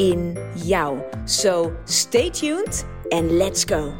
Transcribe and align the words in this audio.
in 0.00 0.38
jou. 0.54 0.98
So 1.24 1.72
stay 1.84 2.30
tuned 2.30 2.84
and 3.08 3.30
let's 3.30 3.64
go. 3.64 3.92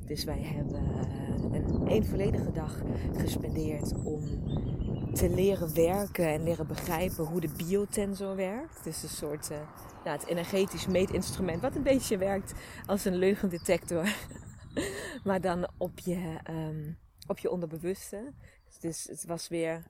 Dus 0.07 0.25
wij 0.25 0.43
hebben 0.43 0.83
uh, 0.83 1.53
een, 1.53 1.91
een 1.91 2.05
volledige 2.05 2.53
dag 2.53 2.83
gespendeerd 3.17 3.93
om 4.05 4.23
te 5.13 5.29
leren 5.29 5.75
werken 5.75 6.29
en 6.29 6.43
leren 6.43 6.67
begrijpen 6.67 7.25
hoe 7.25 7.41
de 7.41 7.51
biotensor 7.57 8.37
werkt. 8.37 8.87
Is 8.87 9.03
een 9.03 9.09
soort 9.09 9.51
uh, 9.51 9.59
nou, 10.05 10.19
het 10.19 10.27
energetisch 10.27 10.87
meetinstrument 10.87 11.63
wat 11.63 11.77
een 11.77 11.83
beetje 11.83 12.19
werkt 12.19 12.53
als 12.87 13.05
een 13.05 13.17
leugendetector. 13.17 14.09
maar 15.25 15.41
dan 15.41 15.69
op 15.77 15.99
je, 15.99 16.39
um, 16.51 16.99
op 17.27 17.39
je 17.39 17.51
onderbewuste. 17.51 18.33
Dus 18.81 19.05
het 19.05 19.25
was 19.25 19.49
weer. 19.49 19.85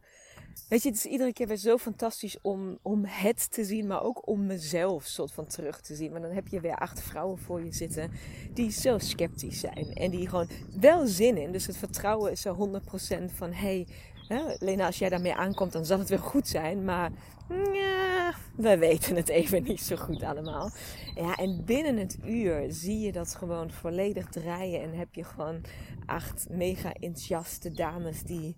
Weet 0.69 0.83
je, 0.83 0.89
het 0.89 0.99
is 0.99 1.05
iedere 1.05 1.33
keer 1.33 1.47
weer 1.47 1.57
zo 1.57 1.79
fantastisch 1.79 2.41
om, 2.41 2.79
om 2.83 3.05
het 3.05 3.53
te 3.53 3.65
zien, 3.65 3.87
maar 3.87 4.03
ook 4.03 4.29
om 4.29 4.47
mezelf 4.47 5.05
soort 5.05 5.33
van 5.33 5.47
terug 5.47 5.81
te 5.81 5.95
zien. 5.95 6.13
Maar 6.13 6.21
dan 6.21 6.31
heb 6.31 6.49
je 6.49 6.61
weer 6.61 6.77
acht 6.77 7.03
vrouwen 7.03 7.39
voor 7.39 7.65
je 7.65 7.73
zitten 7.73 8.11
die 8.53 8.71
zo 8.71 8.99
sceptisch 8.99 9.61
zijn. 9.61 9.93
En 9.95 10.11
die 10.11 10.29
gewoon 10.29 10.49
wel 10.81 11.07
zin 11.07 11.37
in. 11.37 11.53
Dus 11.53 11.67
het 11.67 11.77
vertrouwen 11.77 12.33
is 12.33 12.41
zo 12.41 12.81
100% 13.21 13.25
van 13.35 13.53
hey, 13.53 13.87
hè, 14.29 14.43
Lena, 14.59 14.87
als 14.87 14.99
jij 14.99 15.09
daarmee 15.09 15.35
aankomt, 15.35 15.73
dan 15.73 15.85
zal 15.85 15.99
het 15.99 16.09
weer 16.09 16.19
goed 16.19 16.49
zijn. 16.49 16.85
Maar 16.85 17.11
ja, 17.73 18.35
we 18.57 18.79
weten 18.79 19.17
het 19.17 19.29
even 19.29 19.63
niet 19.63 19.81
zo 19.81 19.97
goed 19.97 20.23
allemaal. 20.23 20.71
Ja, 21.15 21.35
en 21.35 21.65
binnen 21.65 21.97
het 21.97 22.19
uur 22.25 22.67
zie 22.69 23.01
je 23.01 23.13
dat 23.13 23.35
gewoon 23.35 23.71
volledig 23.71 24.29
draaien. 24.29 24.83
En 24.83 24.99
heb 24.99 25.15
je 25.15 25.25
gewoon 25.25 25.61
acht 26.07 26.47
mega 26.51 26.93
enthousiaste 26.93 27.71
dames 27.71 28.23
die, 28.23 28.57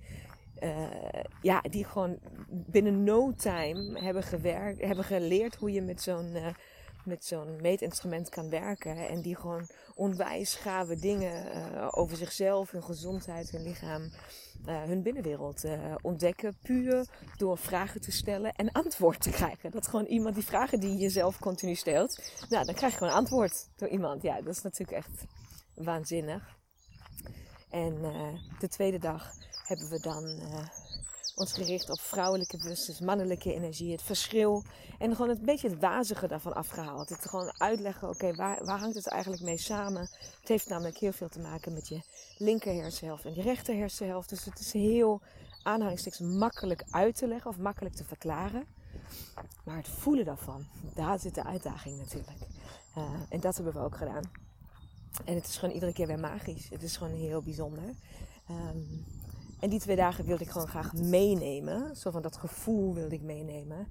uh, 0.60 0.88
ja, 1.42 1.60
die 1.60 1.84
gewoon 1.84 2.18
binnen 2.48 3.04
no 3.04 3.32
time 3.34 4.00
hebben, 4.00 4.22
gewerkt, 4.22 4.80
hebben 4.80 5.04
geleerd 5.04 5.56
hoe 5.56 5.72
je 5.72 5.82
met 5.82 6.02
zo'n 6.02 6.30
uh, 6.34 6.46
met 7.04 7.24
zo'n 7.24 7.56
meetinstrument 7.60 8.28
kan 8.28 8.50
werken. 8.50 9.08
En 9.08 9.22
die 9.22 9.36
gewoon 9.36 9.70
onwijs 9.94 10.54
gave 10.54 10.96
dingen 10.96 11.56
uh, 11.56 11.88
over 11.90 12.16
zichzelf, 12.16 12.70
hun 12.70 12.82
gezondheid, 12.82 13.50
hun 13.50 13.62
lichaam, 13.62 14.02
uh, 14.02 14.82
hun 14.82 15.02
binnenwereld 15.02 15.64
uh, 15.64 15.94
ontdekken. 16.00 16.56
Puur 16.62 17.06
door 17.36 17.58
vragen 17.58 18.00
te 18.00 18.12
stellen 18.12 18.54
en 18.54 18.72
antwoord 18.72 19.22
te 19.22 19.30
krijgen. 19.30 19.70
Dat 19.70 19.88
gewoon 19.88 20.06
iemand 20.06 20.34
die 20.34 20.44
vragen 20.44 20.80
die 20.80 20.90
je 20.90 20.96
jezelf 20.96 21.38
continu 21.38 21.74
stelt. 21.74 22.32
Nou, 22.48 22.64
dan 22.64 22.74
krijg 22.74 22.92
je 22.92 22.98
gewoon 22.98 23.14
antwoord 23.14 23.68
door 23.76 23.88
iemand. 23.88 24.22
Ja, 24.22 24.40
dat 24.40 24.54
is 24.54 24.62
natuurlijk 24.62 24.98
echt 24.98 25.24
waanzinnig. 25.74 26.56
En 27.70 27.94
de 28.58 28.68
tweede 28.68 28.98
dag 28.98 29.32
hebben 29.66 29.88
we 29.88 30.00
dan 30.00 30.40
ons 31.38 31.52
gericht 31.52 31.90
op 31.90 32.00
vrouwelijke 32.00 32.56
bewustzijn, 32.56 33.04
mannelijke 33.04 33.54
energie, 33.54 33.92
het 33.92 34.02
verschil. 34.02 34.62
En 34.98 35.16
gewoon 35.16 35.30
een 35.30 35.44
beetje 35.44 35.68
het 35.68 35.80
wazige 35.80 36.26
daarvan 36.26 36.54
afgehaald. 36.54 37.08
Het 37.08 37.28
gewoon 37.28 37.54
uitleggen, 37.58 38.08
oké, 38.08 38.34
waar, 38.34 38.64
waar 38.64 38.78
hangt 38.78 38.94
het 38.94 39.08
eigenlijk 39.08 39.42
mee 39.42 39.58
samen? 39.58 40.00
Het 40.40 40.48
heeft 40.48 40.68
namelijk 40.68 40.98
heel 40.98 41.12
veel 41.12 41.28
te 41.28 41.40
maken 41.40 41.72
met 41.72 41.88
je 41.88 42.00
linker 42.38 42.74
hersenhelft 42.82 43.24
en 43.24 43.34
je 43.34 43.42
rechter 43.42 43.76
hersenhelft. 43.76 44.28
Dus 44.28 44.44
het 44.44 44.58
is 44.58 44.72
heel 44.72 45.20
aanhalingstekens 45.62 46.36
makkelijk 46.36 46.84
uit 46.90 47.16
te 47.16 47.26
leggen 47.26 47.50
of 47.50 47.58
makkelijk 47.58 47.94
te 47.94 48.04
verklaren. 48.04 48.66
Maar 49.64 49.76
het 49.76 49.88
voelen 49.88 50.24
daarvan, 50.24 50.66
daar 50.94 51.18
zit 51.18 51.34
de 51.34 51.44
uitdaging 51.44 51.98
natuurlijk. 51.98 52.38
Uh, 52.96 53.04
en 53.28 53.40
dat 53.40 53.54
hebben 53.54 53.72
we 53.72 53.80
ook 53.80 53.96
gedaan. 53.96 54.22
En 55.24 55.34
het 55.34 55.46
is 55.46 55.56
gewoon 55.56 55.74
iedere 55.74 55.92
keer 55.92 56.06
weer 56.06 56.18
magisch. 56.18 56.68
Het 56.68 56.82
is 56.82 56.96
gewoon 56.96 57.14
heel 57.14 57.42
bijzonder. 57.42 57.94
Um, 58.50 59.04
en 59.60 59.70
die 59.70 59.80
twee 59.80 59.96
dagen 59.96 60.24
wilde 60.24 60.44
ik 60.44 60.50
gewoon 60.50 60.68
graag 60.68 60.92
meenemen. 60.92 61.96
Zo 61.96 62.10
van 62.10 62.22
dat 62.22 62.36
gevoel 62.36 62.94
wilde 62.94 63.14
ik 63.14 63.22
meenemen 63.22 63.88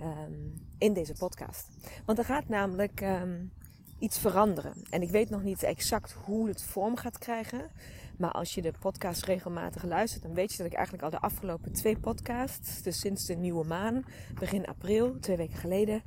um, 0.00 0.66
in 0.78 0.92
deze 0.92 1.12
podcast. 1.12 1.68
Want 2.04 2.18
er 2.18 2.24
gaat 2.24 2.48
namelijk 2.48 3.00
um, 3.00 3.52
iets 3.98 4.18
veranderen. 4.18 4.72
En 4.90 5.02
ik 5.02 5.10
weet 5.10 5.30
nog 5.30 5.42
niet 5.42 5.62
exact 5.62 6.12
hoe 6.12 6.48
het 6.48 6.62
vorm 6.62 6.96
gaat 6.96 7.18
krijgen. 7.18 7.70
Maar 8.16 8.32
als 8.32 8.54
je 8.54 8.62
de 8.62 8.72
podcast 8.80 9.24
regelmatig 9.24 9.84
luistert, 9.84 10.22
dan 10.22 10.34
weet 10.34 10.50
je 10.50 10.56
dat 10.56 10.66
ik 10.66 10.72
eigenlijk 10.72 11.04
al 11.04 11.10
de 11.10 11.20
afgelopen 11.20 11.72
twee 11.72 11.98
podcasts, 11.98 12.82
dus 12.82 13.00
sinds 13.00 13.26
de 13.26 13.34
nieuwe 13.34 13.64
maan, 13.64 14.04
begin 14.38 14.66
april, 14.66 15.16
twee 15.20 15.36
weken 15.36 15.56
geleden, 15.56 16.02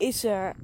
is 0.00 0.24
er, 0.24 0.56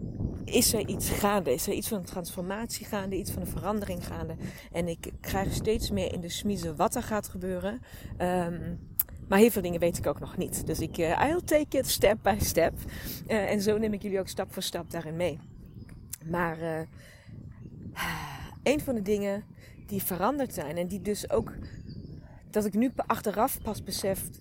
is 0.44 0.72
er 0.72 0.88
iets 0.88 1.08
gaande? 1.08 1.52
Is 1.52 1.66
er 1.66 1.72
iets 1.72 1.88
van 1.88 1.98
een 1.98 2.04
transformatie 2.04 2.86
gaande? 2.86 3.16
Iets 3.16 3.30
van 3.30 3.42
een 3.42 3.48
verandering 3.48 4.06
gaande? 4.06 4.36
En 4.72 4.88
ik 4.88 5.12
krijg 5.20 5.52
steeds 5.52 5.90
meer 5.90 6.12
in 6.12 6.20
de 6.20 6.28
smiezen 6.28 6.76
wat 6.76 6.94
er 6.94 7.02
gaat 7.02 7.28
gebeuren. 7.28 7.80
Um, 8.18 8.78
maar 9.28 9.38
heel 9.38 9.50
veel 9.50 9.62
dingen 9.62 9.80
weet 9.80 9.98
ik 9.98 10.06
ook 10.06 10.20
nog 10.20 10.36
niet. 10.36 10.66
Dus 10.66 10.80
ik, 10.80 10.98
uh, 10.98 11.08
I'll 11.08 11.40
take 11.44 11.78
it 11.78 11.88
step 11.88 12.18
by 12.22 12.36
step. 12.40 12.74
Uh, 13.28 13.50
en 13.50 13.60
zo 13.60 13.78
neem 13.78 13.92
ik 13.92 14.02
jullie 14.02 14.18
ook 14.18 14.28
stap 14.28 14.52
voor 14.52 14.62
stap 14.62 14.90
daarin 14.90 15.16
mee. 15.16 15.38
Maar 16.24 16.58
uh, 16.62 16.80
een 18.62 18.80
van 18.80 18.94
de 18.94 19.02
dingen 19.02 19.44
die 19.86 20.02
veranderd 20.02 20.54
zijn 20.54 20.76
en 20.76 20.86
die 20.86 21.02
dus 21.02 21.30
ook 21.30 21.52
dat 22.50 22.64
ik 22.64 22.74
nu 22.74 22.92
achteraf 22.96 23.62
pas 23.62 23.82
beseft 23.82 24.38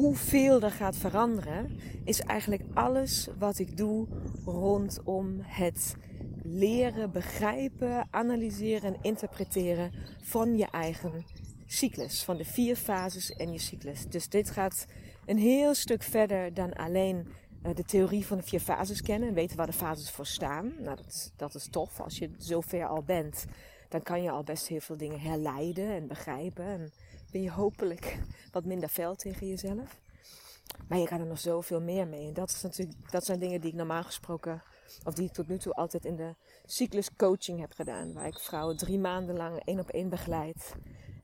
hoeveel 0.00 0.62
er 0.62 0.70
gaat 0.70 0.96
veranderen, 0.96 1.78
is 2.04 2.20
eigenlijk 2.20 2.62
alles 2.74 3.28
wat 3.38 3.58
ik 3.58 3.76
doe 3.76 4.06
rondom 4.44 5.38
het 5.40 5.94
leren, 6.42 7.10
begrijpen, 7.12 8.08
analyseren 8.10 8.94
en 8.94 9.02
interpreteren 9.02 9.92
van 10.22 10.56
je 10.56 10.66
eigen 10.70 11.24
cyclus. 11.66 12.24
Van 12.24 12.36
de 12.36 12.44
vier 12.44 12.76
fases 12.76 13.32
en 13.32 13.52
je 13.52 13.58
cyclus. 13.58 14.06
Dus 14.06 14.28
dit 14.28 14.50
gaat 14.50 14.86
een 15.26 15.38
heel 15.38 15.74
stuk 15.74 16.02
verder 16.02 16.54
dan 16.54 16.72
alleen 16.72 17.26
uh, 17.62 17.74
de 17.74 17.84
theorie 17.84 18.26
van 18.26 18.36
de 18.36 18.42
vier 18.42 18.60
fases 18.60 19.02
kennen 19.02 19.28
en 19.28 19.34
weten 19.34 19.56
waar 19.56 19.66
de 19.66 19.72
fases 19.72 20.10
voor 20.10 20.26
staan. 20.26 20.72
Nou, 20.78 20.96
dat, 20.96 21.32
dat 21.36 21.54
is 21.54 21.68
tof. 21.70 22.00
Als 22.00 22.18
je 22.18 22.30
zover 22.38 22.86
al 22.86 23.02
bent, 23.02 23.44
dan 23.88 24.02
kan 24.02 24.22
je 24.22 24.30
al 24.30 24.42
best 24.42 24.66
heel 24.66 24.80
veel 24.80 24.96
dingen 24.96 25.20
herleiden 25.20 25.90
en 25.90 26.06
begrijpen. 26.06 26.64
En 26.64 26.92
ben 27.30 27.42
je 27.42 27.50
hopelijk 27.50 28.18
wat 28.50 28.64
minder 28.64 28.88
fel 28.88 29.14
tegen 29.14 29.46
jezelf. 29.46 30.00
Maar 30.88 30.98
je 30.98 31.06
kan 31.06 31.20
er 31.20 31.26
nog 31.26 31.38
zoveel 31.38 31.80
meer 31.80 32.06
mee. 32.08 32.26
En 32.26 32.34
dat, 32.34 32.50
is 32.50 32.62
natuurlijk, 32.62 33.10
dat 33.10 33.24
zijn 33.24 33.38
dingen 33.38 33.60
die 33.60 33.70
ik 33.70 33.76
normaal 33.76 34.02
gesproken, 34.02 34.62
of 35.04 35.14
die 35.14 35.26
ik 35.26 35.32
tot 35.32 35.48
nu 35.48 35.58
toe 35.58 35.72
altijd 35.72 36.04
in 36.04 36.16
de 36.16 36.34
cyclus 36.64 37.14
coaching 37.16 37.60
heb 37.60 37.72
gedaan. 37.72 38.12
Waar 38.12 38.26
ik 38.26 38.38
vrouwen 38.38 38.76
drie 38.76 38.98
maanden 38.98 39.36
lang 39.36 39.62
één 39.64 39.78
op 39.78 39.88
één 39.88 40.08
begeleid. 40.08 40.74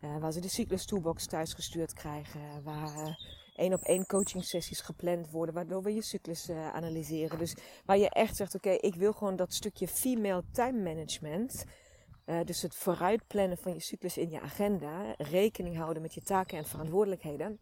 Uh, 0.01 0.19
waar 0.19 0.33
ze 0.33 0.41
de 0.41 0.49
cyclus 0.49 0.87
toolbox 0.87 1.27
thuis 1.27 1.55
gestuurd 1.55 1.93
krijgen. 1.93 2.63
Waar 2.63 2.97
uh, 2.97 3.15
één 3.55 3.73
op 3.73 3.81
één 3.81 4.07
coaching 4.07 4.45
sessies 4.45 4.81
gepland 4.81 5.31
worden. 5.31 5.55
Waardoor 5.55 5.83
we 5.83 5.95
je 5.95 6.03
cyclus 6.03 6.49
uh, 6.49 6.75
analyseren. 6.75 7.39
Dus 7.39 7.55
waar 7.85 7.99
je 7.99 8.11
echt 8.11 8.37
zegt, 8.37 8.55
oké, 8.55 8.71
ik 8.71 8.95
wil 8.95 9.13
gewoon 9.13 9.37
dat 9.37 9.55
stukje 9.55 9.89
female 9.89 10.45
time 10.53 10.83
management 10.83 11.65
Uh, 12.27 12.41
dus 12.45 12.63
het 12.63 12.75
vooruitplannen 12.75 13.59
van 13.59 13.73
je 13.73 13.81
cyclus 13.81 14.17
in 14.17 14.31
je 14.31 14.41
agenda, 14.41 15.15
rekening 15.19 15.77
houden 15.77 16.03
met 16.03 16.15
je 16.15 16.23
taken 16.23 16.59
en 16.59 16.65
verantwoordelijkheden, 16.65 17.59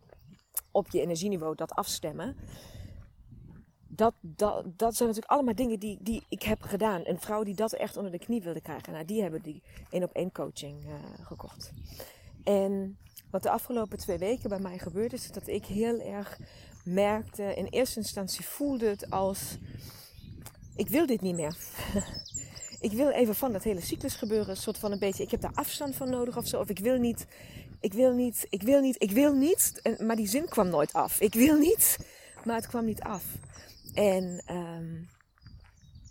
op 0.70 0.90
je 0.90 1.00
energieniveau 1.00 1.54
dat 1.54 1.72
afstemmen. 1.72 2.36
Dat, 3.88 4.14
dat, 4.20 4.78
dat 4.78 4.96
zijn 4.96 5.08
natuurlijk 5.08 5.32
allemaal 5.32 5.54
dingen 5.54 5.78
die, 5.78 5.98
die 6.00 6.24
ik 6.28 6.42
heb 6.42 6.62
gedaan. 6.62 7.00
Een 7.04 7.20
vrouw 7.20 7.42
die 7.42 7.54
dat 7.54 7.72
echt 7.72 7.96
onder 7.96 8.12
de 8.12 8.18
knie 8.18 8.42
wilde 8.42 8.60
krijgen, 8.60 8.92
nou, 8.92 9.04
die 9.04 9.22
hebben 9.22 9.42
die 9.42 9.62
één 9.90 10.02
op 10.02 10.12
één 10.12 10.32
coaching 10.32 10.84
uh, 10.84 10.94
gekocht. 11.22 11.72
En 12.44 12.98
wat 13.30 13.42
de 13.42 13.50
afgelopen 13.50 13.98
twee 13.98 14.18
weken 14.18 14.48
bij 14.48 14.58
mij 14.58 14.78
gebeurd 14.78 15.12
is, 15.12 15.24
is 15.24 15.32
dat 15.32 15.46
ik 15.46 15.64
heel 15.64 16.00
erg 16.00 16.38
merkte, 16.84 17.54
in 17.54 17.66
eerste 17.66 17.98
instantie 17.98 18.44
voelde 18.44 18.86
het 18.86 19.10
als, 19.10 19.58
ik 20.76 20.88
wil 20.88 21.06
dit 21.06 21.20
niet 21.20 21.36
meer. 21.36 21.56
ik 22.84 22.92
wil 22.92 23.08
even 23.08 23.34
van 23.34 23.52
dat 23.52 23.62
hele 23.62 23.80
cyclus 23.80 24.14
gebeuren, 24.14 24.48
een 24.48 24.56
soort 24.56 24.78
van 24.78 24.92
een 24.92 24.98
beetje, 24.98 25.22
ik 25.22 25.30
heb 25.30 25.40
daar 25.40 25.54
afstand 25.54 25.96
van 25.96 26.10
nodig 26.10 26.36
of 26.36 26.46
zo. 26.46 26.60
Of 26.60 26.68
ik 26.68 26.78
wil 26.78 26.98
niet, 26.98 27.26
ik 27.80 27.92
wil 27.92 28.12
niet, 28.12 28.46
ik 28.50 28.62
wil 28.62 28.80
niet, 28.80 29.02
ik 29.02 29.10
wil 29.10 29.34
niet. 29.34 29.80
En, 29.82 30.06
maar 30.06 30.16
die 30.16 30.28
zin 30.28 30.48
kwam 30.48 30.68
nooit 30.68 30.92
af. 30.92 31.20
Ik 31.20 31.34
wil 31.34 31.58
niet, 31.58 31.98
maar 32.44 32.56
het 32.56 32.66
kwam 32.66 32.84
niet 32.84 33.00
af. 33.00 33.24
En 33.94 34.42
um, 34.54 35.08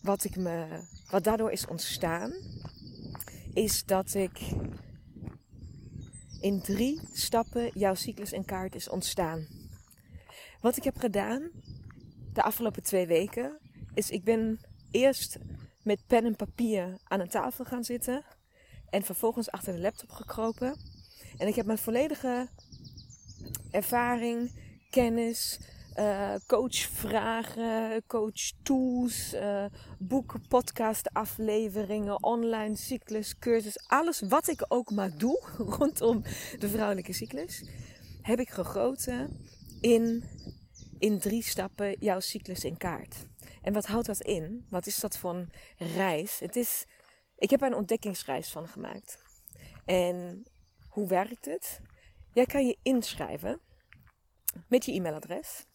wat, 0.01 0.23
ik 0.23 0.35
me, 0.35 0.83
wat 1.09 1.23
daardoor 1.23 1.51
is 1.51 1.67
ontstaan, 1.67 2.33
is 3.53 3.83
dat 3.85 4.13
ik 4.13 4.39
in 6.41 6.61
drie 6.61 7.01
stappen 7.11 7.71
jouw 7.73 7.95
cyclus 7.95 8.31
en 8.31 8.45
kaart 8.45 8.75
is 8.75 8.89
ontstaan. 8.89 9.47
Wat 10.61 10.77
ik 10.77 10.83
heb 10.83 10.97
gedaan 10.97 11.51
de 12.33 12.43
afgelopen 12.43 12.83
twee 12.83 13.07
weken, 13.07 13.59
is 13.93 14.09
ik 14.09 14.23
ben 14.23 14.59
eerst 14.91 15.37
met 15.83 16.07
pen 16.07 16.25
en 16.25 16.35
papier 16.35 16.97
aan 17.03 17.19
een 17.19 17.29
tafel 17.29 17.65
gaan 17.65 17.83
zitten. 17.83 18.23
En 18.89 19.03
vervolgens 19.03 19.51
achter 19.51 19.73
de 19.73 19.79
laptop 19.79 20.11
gekropen. 20.11 20.75
En 21.37 21.47
ik 21.47 21.55
heb 21.55 21.65
mijn 21.65 21.77
volledige 21.77 22.47
ervaring, 23.71 24.51
kennis, 24.89 25.59
uh, 25.99 26.35
coachvragen, 26.47 28.03
coachtools, 28.07 29.33
uh, 29.33 29.65
boeken, 29.99 30.47
podcast 30.47 31.13
afleveringen, 31.13 32.23
online 32.23 32.75
cyclus, 32.75 33.39
cursus. 33.39 33.87
Alles 33.87 34.21
wat 34.21 34.47
ik 34.47 34.65
ook 34.67 34.91
maar 34.91 35.17
doe 35.17 35.41
rondom 35.77 36.21
de 36.59 36.69
vrouwelijke 36.69 37.13
cyclus. 37.13 37.65
Heb 38.21 38.39
ik 38.39 38.49
gegoten 38.49 39.39
in, 39.81 40.23
in 41.03 41.19
drie 41.19 41.43
stappen 41.43 41.95
jouw 41.99 42.19
cyclus 42.19 42.63
in 42.63 42.77
kaart. 42.77 43.27
En 43.61 43.73
wat 43.73 43.85
houdt 43.85 44.05
dat 44.05 44.21
in? 44.21 44.65
Wat 44.69 44.85
is 44.85 44.99
dat 44.99 45.17
voor 45.17 45.33
een 45.33 45.51
reis? 45.77 46.39
Het 46.39 46.55
is, 46.55 46.85
ik 47.37 47.49
heb 47.49 47.61
er 47.61 47.67
een 47.67 47.75
ontdekkingsreis 47.75 48.51
van 48.51 48.67
gemaakt. 48.67 49.17
En 49.85 50.43
hoe 50.89 51.07
werkt 51.07 51.45
het? 51.45 51.79
Jij 52.33 52.45
kan 52.45 52.65
je 52.65 52.77
inschrijven 52.81 53.61
met 54.67 54.85
je 54.85 54.91
e-mailadres. 54.91 55.65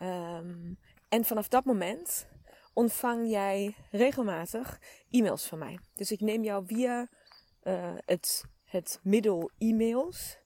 Um, 0.00 0.78
en 1.08 1.24
vanaf 1.24 1.48
dat 1.48 1.64
moment 1.64 2.28
ontvang 2.72 3.30
jij 3.30 3.76
regelmatig 3.90 4.80
e-mails 5.10 5.46
van 5.46 5.58
mij. 5.58 5.78
Dus 5.94 6.12
ik 6.12 6.20
neem 6.20 6.44
jou 6.44 6.66
via 6.66 7.08
uh, 7.62 7.94
het, 8.04 8.44
het 8.64 9.00
middel 9.02 9.50
e-mails, 9.58 10.38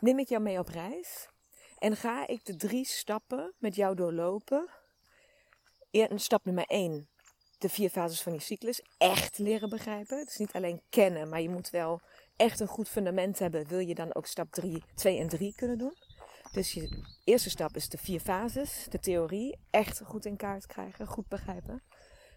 neem 0.00 0.18
ik 0.18 0.28
jou 0.28 0.42
mee 0.42 0.58
op 0.58 0.68
reis. 0.68 1.28
En 1.78 1.96
ga 1.96 2.26
ik 2.26 2.44
de 2.44 2.56
drie 2.56 2.84
stappen 2.84 3.54
met 3.58 3.74
jou 3.74 3.94
doorlopen 3.94 4.70
stap 6.14 6.44
nummer 6.44 6.64
1, 6.64 7.08
de 7.58 7.68
vier 7.68 7.90
fases 7.90 8.22
van 8.22 8.32
je 8.32 8.40
cyclus, 8.40 8.82
echt 8.98 9.38
leren 9.38 9.68
begrijpen. 9.68 10.24
Dus 10.24 10.36
niet 10.36 10.52
alleen 10.52 10.82
kennen, 10.90 11.28
maar 11.28 11.40
je 11.40 11.48
moet 11.48 11.70
wel 11.70 12.00
echt 12.36 12.60
een 12.60 12.66
goed 12.66 12.88
fundament 12.88 13.38
hebben. 13.38 13.66
Wil 13.66 13.78
je 13.78 13.94
dan 13.94 14.14
ook 14.14 14.26
stap 14.26 14.50
3, 14.50 14.82
2 14.94 15.18
en 15.18 15.28
3 15.28 15.54
kunnen 15.54 15.78
doen? 15.78 15.94
Dus 16.52 16.72
je 16.72 17.02
eerste 17.24 17.50
stap 17.50 17.76
is 17.76 17.88
de 17.88 17.98
vier 17.98 18.20
fases, 18.20 18.86
de 18.88 18.98
theorie, 18.98 19.58
echt 19.70 20.00
goed 20.04 20.24
in 20.24 20.36
kaart 20.36 20.66
krijgen, 20.66 21.06
goed 21.06 21.28
begrijpen. 21.28 21.82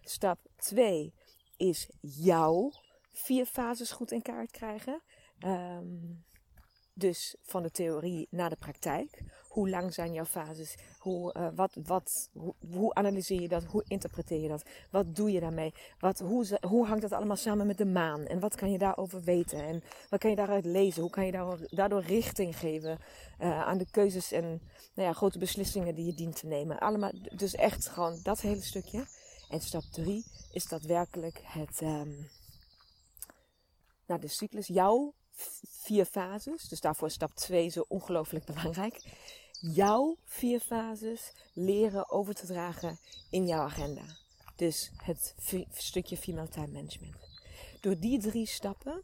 Stap 0.02 0.38
2 0.56 1.14
is 1.56 1.88
jouw 2.00 2.72
vier 3.12 3.46
fases 3.46 3.90
goed 3.90 4.12
in 4.12 4.22
kaart 4.22 4.50
krijgen. 4.50 5.02
Um, 5.44 6.24
dus 6.94 7.36
van 7.42 7.62
de 7.62 7.70
theorie 7.70 8.26
naar 8.30 8.50
de 8.50 8.56
praktijk. 8.56 9.22
Hoe 9.48 9.70
lang 9.70 9.94
zijn 9.94 10.12
jouw 10.12 10.24
fases? 10.24 10.74
Hoe, 10.98 11.34
uh, 11.36 11.48
wat, 11.54 11.76
wat, 11.84 12.30
hoe, 12.70 12.94
analyseer 12.94 13.40
je 13.40 13.48
dat? 13.48 13.64
Hoe 13.64 13.84
interpreteer 13.88 14.40
je 14.40 14.48
dat? 14.48 14.62
Wat 14.90 15.16
doe 15.16 15.32
je 15.32 15.40
daarmee? 15.40 15.74
Wat, 15.98 16.18
hoe, 16.18 16.58
hoe 16.60 16.86
hangt 16.86 17.02
dat 17.02 17.12
allemaal 17.12 17.36
samen 17.36 17.66
met 17.66 17.78
de 17.78 17.84
maan? 17.84 18.26
En 18.26 18.40
wat 18.40 18.54
kan 18.54 18.70
je 18.70 18.78
daarover 18.78 19.22
weten? 19.22 19.64
En 19.64 19.82
wat 20.10 20.20
kan 20.20 20.30
je 20.30 20.36
daaruit 20.36 20.64
lezen? 20.64 21.02
Hoe 21.02 21.10
kan 21.10 21.26
je 21.26 21.66
daardoor, 21.70 22.02
richting 22.02 22.58
geven 22.58 22.98
uh, 23.40 23.62
aan 23.62 23.78
de 23.78 23.90
keuzes 23.90 24.32
en 24.32 24.44
nou 24.94 25.08
ja, 25.08 25.12
grote 25.12 25.38
beslissingen 25.38 25.94
die 25.94 26.06
je 26.06 26.14
dient 26.14 26.36
te 26.36 26.46
nemen? 26.46 26.78
Allemaal, 26.78 27.12
dus 27.34 27.54
echt 27.54 27.88
gewoon 27.88 28.20
dat 28.22 28.40
hele 28.40 28.62
stukje. 28.62 29.06
En 29.48 29.60
stap 29.60 29.82
3 29.82 30.24
is 30.52 30.68
daadwerkelijk 30.68 31.40
het, 31.42 31.80
um, 31.80 32.28
de 34.06 34.28
cyclus, 34.28 34.66
jouw 34.66 35.14
vier 35.68 36.04
fases. 36.04 36.68
Dus 36.68 36.80
daarvoor 36.80 37.08
is 37.08 37.14
stap 37.14 37.34
2 37.34 37.68
zo 37.68 37.84
ongelooflijk 37.88 38.44
belangrijk. 38.44 39.02
Jouw 39.60 40.16
vier 40.24 40.60
fases 40.60 41.32
leren 41.52 42.10
over 42.10 42.34
te 42.34 42.46
dragen 42.46 42.98
in 43.30 43.46
jouw 43.46 43.60
agenda. 43.60 44.02
Dus 44.56 44.90
het 45.02 45.34
stukje 45.72 46.16
female 46.16 46.48
time 46.48 46.66
management. 46.72 47.16
Door 47.80 47.98
die 47.98 48.18
drie 48.18 48.46
stappen 48.46 49.02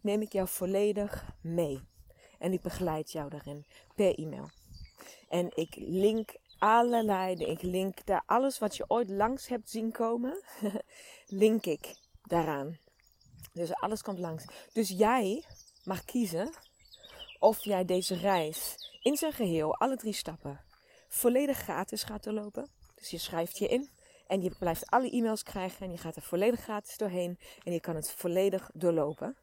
neem 0.00 0.22
ik 0.22 0.32
jou 0.32 0.48
volledig 0.48 1.24
mee. 1.40 1.80
En 2.38 2.52
ik 2.52 2.62
begeleid 2.62 3.12
jou 3.12 3.30
daarin 3.30 3.66
per 3.94 4.14
e-mail. 4.14 4.50
En 5.28 5.56
ik 5.56 5.74
link 5.76 6.36
allerlei, 6.58 7.34
ik 7.34 7.62
link 7.62 8.06
daar 8.06 8.22
alles 8.26 8.58
wat 8.58 8.76
je 8.76 8.84
ooit 8.88 9.10
langs 9.10 9.48
hebt 9.48 9.70
zien 9.70 9.92
komen, 9.92 10.42
link 11.26 11.66
ik 11.66 11.96
daaraan. 12.22 12.78
Dus 13.52 13.74
alles 13.74 14.02
komt 14.02 14.18
langs. 14.18 14.44
Dus 14.72 14.88
jij 14.88 15.44
mag 15.88 16.04
kiezen 16.04 16.50
of 17.38 17.64
jij 17.64 17.84
deze 17.84 18.14
reis 18.14 18.76
in 19.02 19.16
zijn 19.16 19.32
geheel, 19.32 19.76
alle 19.76 19.96
drie 19.96 20.12
stappen, 20.12 20.60
volledig 21.08 21.58
gratis 21.58 22.02
gaat 22.02 22.24
doorlopen. 22.24 22.68
Dus 22.94 23.10
je 23.10 23.18
schrijft 23.18 23.58
je 23.58 23.68
in 23.68 23.88
en 24.26 24.42
je 24.42 24.50
blijft 24.58 24.90
alle 24.90 25.10
e-mails 25.10 25.42
krijgen 25.42 25.86
en 25.86 25.92
je 25.92 25.98
gaat 25.98 26.16
er 26.16 26.22
volledig 26.22 26.60
gratis 26.60 26.96
doorheen 26.96 27.38
en 27.64 27.72
je 27.72 27.80
kan 27.80 27.94
het 27.94 28.10
volledig 28.10 28.70
doorlopen. 28.74 29.36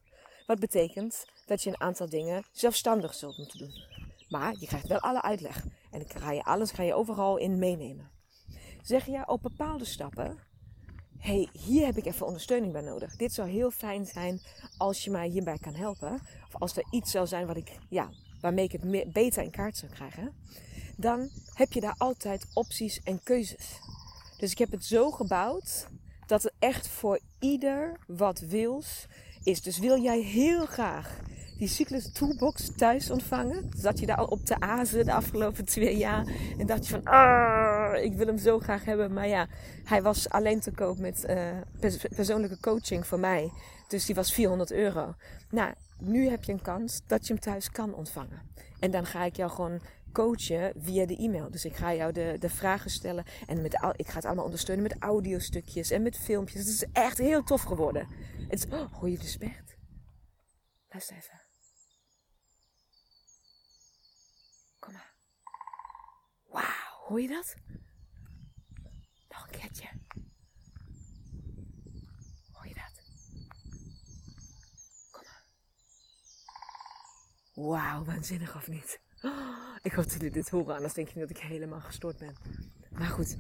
Wat 0.45 0.59
betekent 0.59 1.25
dat 1.45 1.63
je 1.63 1.69
een 1.69 1.81
aantal 1.81 2.09
dingen 2.09 2.43
zelfstandig 2.51 3.13
zult 3.13 3.37
moeten 3.37 3.59
doen. 3.59 3.73
Maar 4.29 4.55
je 4.59 4.65
krijgt 4.65 4.87
wel 4.87 4.99
alle 4.99 5.21
uitleg 5.21 5.63
en 5.91 5.99
dan 5.99 6.21
ga 6.21 6.31
je 6.31 6.43
alles 6.43 6.71
ga 6.71 6.83
je 6.83 6.93
overal 6.93 7.37
in 7.37 7.59
meenemen. 7.59 8.11
Zeg 8.81 9.05
je 9.05 9.27
op 9.27 9.41
bepaalde 9.41 9.85
stappen 9.85 10.39
hey, 11.19 11.49
hier 11.51 11.85
heb 11.85 11.97
ik 11.97 12.05
even 12.05 12.25
ondersteuning 12.25 12.73
bij 12.73 12.81
nodig. 12.81 13.15
Dit 13.15 13.33
zou 13.33 13.49
heel 13.49 13.71
fijn 13.71 14.05
zijn 14.05 14.41
als 14.77 15.03
je 15.03 15.11
mij 15.11 15.27
hierbij 15.27 15.57
kan 15.57 15.73
helpen. 15.73 16.13
Of 16.47 16.61
als 16.61 16.77
er 16.77 16.85
iets 16.91 17.11
zou 17.11 17.27
zijn 17.27 17.47
wat 17.47 17.57
ik, 17.57 17.77
ja, 17.89 18.09
waarmee 18.41 18.65
ik 18.65 18.71
het 18.71 18.83
meer, 18.83 19.09
beter 19.11 19.43
in 19.43 19.51
kaart 19.51 19.77
zou 19.77 19.91
krijgen. 19.91 20.33
Dan 20.97 21.29
heb 21.53 21.73
je 21.73 21.81
daar 21.81 21.95
altijd 21.97 22.47
opties 22.53 23.01
en 23.03 23.23
keuzes. 23.23 23.79
Dus 24.37 24.51
ik 24.51 24.57
heb 24.57 24.71
het 24.71 24.85
zo 24.85 25.11
gebouwd 25.11 25.87
dat 26.25 26.43
het 26.43 26.53
echt 26.59 26.87
voor 26.87 27.19
ieder 27.39 27.99
wat 28.07 28.39
wils 28.39 29.07
is. 29.43 29.61
Dus 29.61 29.77
wil 29.77 30.01
jij 30.01 30.19
heel 30.19 30.65
graag 30.65 31.19
die 31.57 31.67
Cyclus 31.67 32.11
Toolbox 32.11 32.75
thuis 32.75 33.09
ontvangen. 33.09 33.69
Zat 33.77 33.99
je 33.99 34.05
daar 34.05 34.17
al 34.17 34.25
op 34.25 34.45
te 34.45 34.59
azen 34.59 35.05
de 35.05 35.13
afgelopen 35.13 35.65
twee 35.65 35.97
jaar. 35.97 36.25
En 36.57 36.65
dacht 36.65 36.87
je 36.87 36.93
van, 36.93 37.03
ah, 37.03 38.03
ik 38.03 38.13
wil 38.13 38.27
hem 38.27 38.37
zo 38.37 38.59
graag 38.59 38.85
hebben. 38.85 39.13
Maar 39.13 39.27
ja, 39.27 39.47
hij 39.83 40.01
was 40.01 40.29
alleen 40.29 40.59
te 40.59 40.71
koop 40.71 40.97
met 40.97 41.25
uh, 41.29 41.89
persoonlijke 42.15 42.59
coaching 42.59 43.07
voor 43.07 43.19
mij. 43.19 43.51
Dus 43.87 44.05
die 44.05 44.15
was 44.15 44.33
400 44.33 44.71
euro. 44.71 45.15
Nou, 45.49 45.73
nu 45.99 46.29
heb 46.29 46.43
je 46.43 46.51
een 46.51 46.61
kans 46.61 47.01
dat 47.07 47.27
je 47.27 47.33
hem 47.33 47.41
thuis 47.41 47.71
kan 47.71 47.93
ontvangen. 47.93 48.41
En 48.79 48.91
dan 48.91 49.05
ga 49.05 49.23
ik 49.23 49.35
jou 49.35 49.51
gewoon 49.51 49.81
coachen 50.11 50.73
via 50.77 51.05
de 51.05 51.17
e-mail. 51.17 51.51
Dus 51.51 51.65
ik 51.65 51.75
ga 51.75 51.93
jou 51.93 52.11
de, 52.11 52.35
de 52.39 52.49
vragen 52.49 52.89
stellen. 52.89 53.23
En 53.47 53.61
met, 53.61 53.73
ik 53.95 54.07
ga 54.07 54.15
het 54.15 54.25
allemaal 54.25 54.45
ondersteunen 54.45 54.83
met 54.83 54.95
audiostukjes 54.99 55.91
en 55.91 56.01
met 56.01 56.17
filmpjes. 56.17 56.59
Het 56.59 56.69
is 56.69 56.85
echt 56.91 57.17
heel 57.17 57.43
tof 57.43 57.61
geworden. 57.61 58.07
Het 58.49 58.59
is, 58.59 58.77
oh? 58.77 58.93
Luister 60.89 61.15
even. 61.15 61.44
Wauw, 66.55 67.07
hoor 67.07 67.21
je 67.21 67.27
dat? 67.27 67.55
Nog 69.29 69.43
een 69.43 69.59
keertje. 69.59 69.87
Hoor 72.51 72.67
je 72.67 72.73
dat? 72.73 73.01
Kom 75.11 75.23
maar. 75.23 75.45
Wauw, 77.53 78.03
waanzinnig 78.03 78.55
of 78.55 78.67
niet? 78.67 78.99
ik 79.81 79.93
hoop 79.93 80.03
dat 80.03 80.13
jullie 80.13 80.31
dit 80.31 80.49
horen, 80.49 80.75
anders 80.75 80.93
denk 80.93 81.07
je 81.07 81.19
dat 81.19 81.29
ik 81.29 81.37
helemaal 81.37 81.81
gestoord 81.81 82.17
ben. 82.17 82.35
Maar 82.91 83.09
goed. 83.09 83.37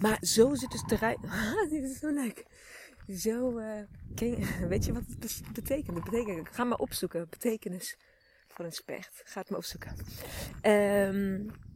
Maar 0.00 0.18
zo 0.20 0.54
zit 0.54 0.70
dus 0.70 0.84
terrein. 0.86 1.20
dit 1.70 1.82
is 1.82 1.98
zo 1.98 2.08
leuk. 2.08 2.44
zo, 3.08 3.58
uh, 3.58 3.82
weet 4.68 4.84
je 4.84 4.92
wat 4.92 5.02
het 5.06 5.52
betekent? 5.52 5.96
Het 5.96 6.04
betekent, 6.04 6.48
ga 6.48 6.64
maar 6.64 6.78
opzoeken, 6.78 7.28
betekenis 7.28 7.98
van 8.48 8.64
een 8.64 8.72
specht. 8.72 9.22
Ga 9.24 9.40
het 9.40 9.50
maar 9.50 9.58
opzoeken. 9.58 9.96
Um, 10.62 11.68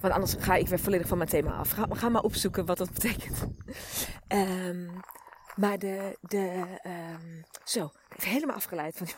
want 0.00 0.14
anders 0.14 0.34
ga 0.38 0.54
ik 0.54 0.68
weer 0.68 0.78
volledig 0.78 1.06
van 1.06 1.18
mijn 1.18 1.30
thema 1.30 1.52
af. 1.52 1.74
Ga, 1.90 2.08
maar 2.08 2.22
opzoeken 2.22 2.66
wat 2.66 2.78
dat 2.78 2.92
betekent. 2.92 3.46
Um, 4.28 5.00
maar 5.56 5.78
de, 5.78 6.18
de 6.20 6.64
um, 6.86 7.44
zo, 7.64 7.92
helemaal 8.16 8.56
afgeleid 8.56 8.96
van 8.96 9.08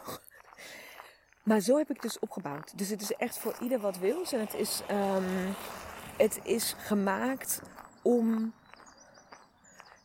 Maar 1.43 1.61
zo 1.61 1.77
heb 1.77 1.91
ik 1.91 2.03
dus 2.03 2.19
opgebouwd. 2.19 2.79
Dus 2.79 2.89
het 2.89 3.01
is 3.01 3.13
echt 3.13 3.39
voor 3.39 3.57
ieder 3.61 3.79
wat 3.79 3.99
wil. 3.99 4.25
En 4.31 4.41
het 4.41 4.55
is, 4.55 4.83
um, 4.91 5.55
het 6.17 6.41
is 6.43 6.75
gemaakt 6.79 7.61
om 8.03 8.55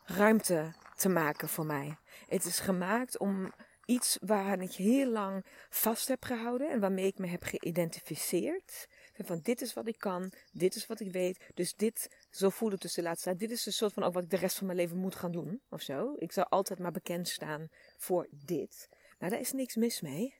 ruimte 0.06 0.74
te 0.96 1.10
maken 1.10 1.50
voor 1.50 1.66
mij. 1.66 1.98
Het 2.28 2.46
is 2.46 2.60
gemaakt 2.60 3.18
om 3.18 3.54
iets 3.86 4.18
waar 4.22 4.62
ik 4.62 4.72
heel 4.72 5.08
lang 5.08 5.46
vast 5.70 6.08
heb 6.08 6.24
gehouden 6.24 6.72
en 6.72 6.80
waarmee 6.80 7.06
ik 7.06 7.18
me 7.18 7.28
heb 7.28 7.44
geïdentificeerd. 7.44 8.88
Van 9.26 9.40
dit 9.44 9.62
is 9.62 9.74
wat 9.74 9.88
ik 9.88 9.98
kan, 9.98 10.32
dit 10.52 10.76
is 10.76 10.88
wat 10.88 11.00
ik 11.00 11.12
weet. 11.12 11.40
Dus 11.54 11.76
dit, 11.76 12.10
zo 12.30 12.50
voelde 12.50 12.78
dus 12.78 12.94
de 12.94 13.02
laatste 13.02 13.24
tijd. 13.24 13.40
Dit 13.40 13.52
is 13.52 13.66
een 13.66 13.74
soort 13.74 13.94
van 13.94 14.04
ook 14.04 14.14
wat 14.14 14.24
ik 14.24 14.30
de 14.30 14.38
rest 14.38 14.58
van 14.58 14.66
mijn 14.66 14.78
leven 14.78 14.98
moet 14.98 15.16
gaan 15.16 15.32
doen. 15.32 15.62
Of 15.70 15.82
zo. 15.82 16.16
Ik 16.18 16.32
zou 16.32 16.48
altijd 16.50 16.80
maar 16.80 16.92
bekend 16.92 17.28
staan 17.28 17.68
voor 17.98 18.28
dit. 18.32 18.90
Nou, 19.20 19.32
daar 19.32 19.42
is 19.42 19.52
niks 19.52 19.76
mis 19.76 20.02
mee. 20.02 20.36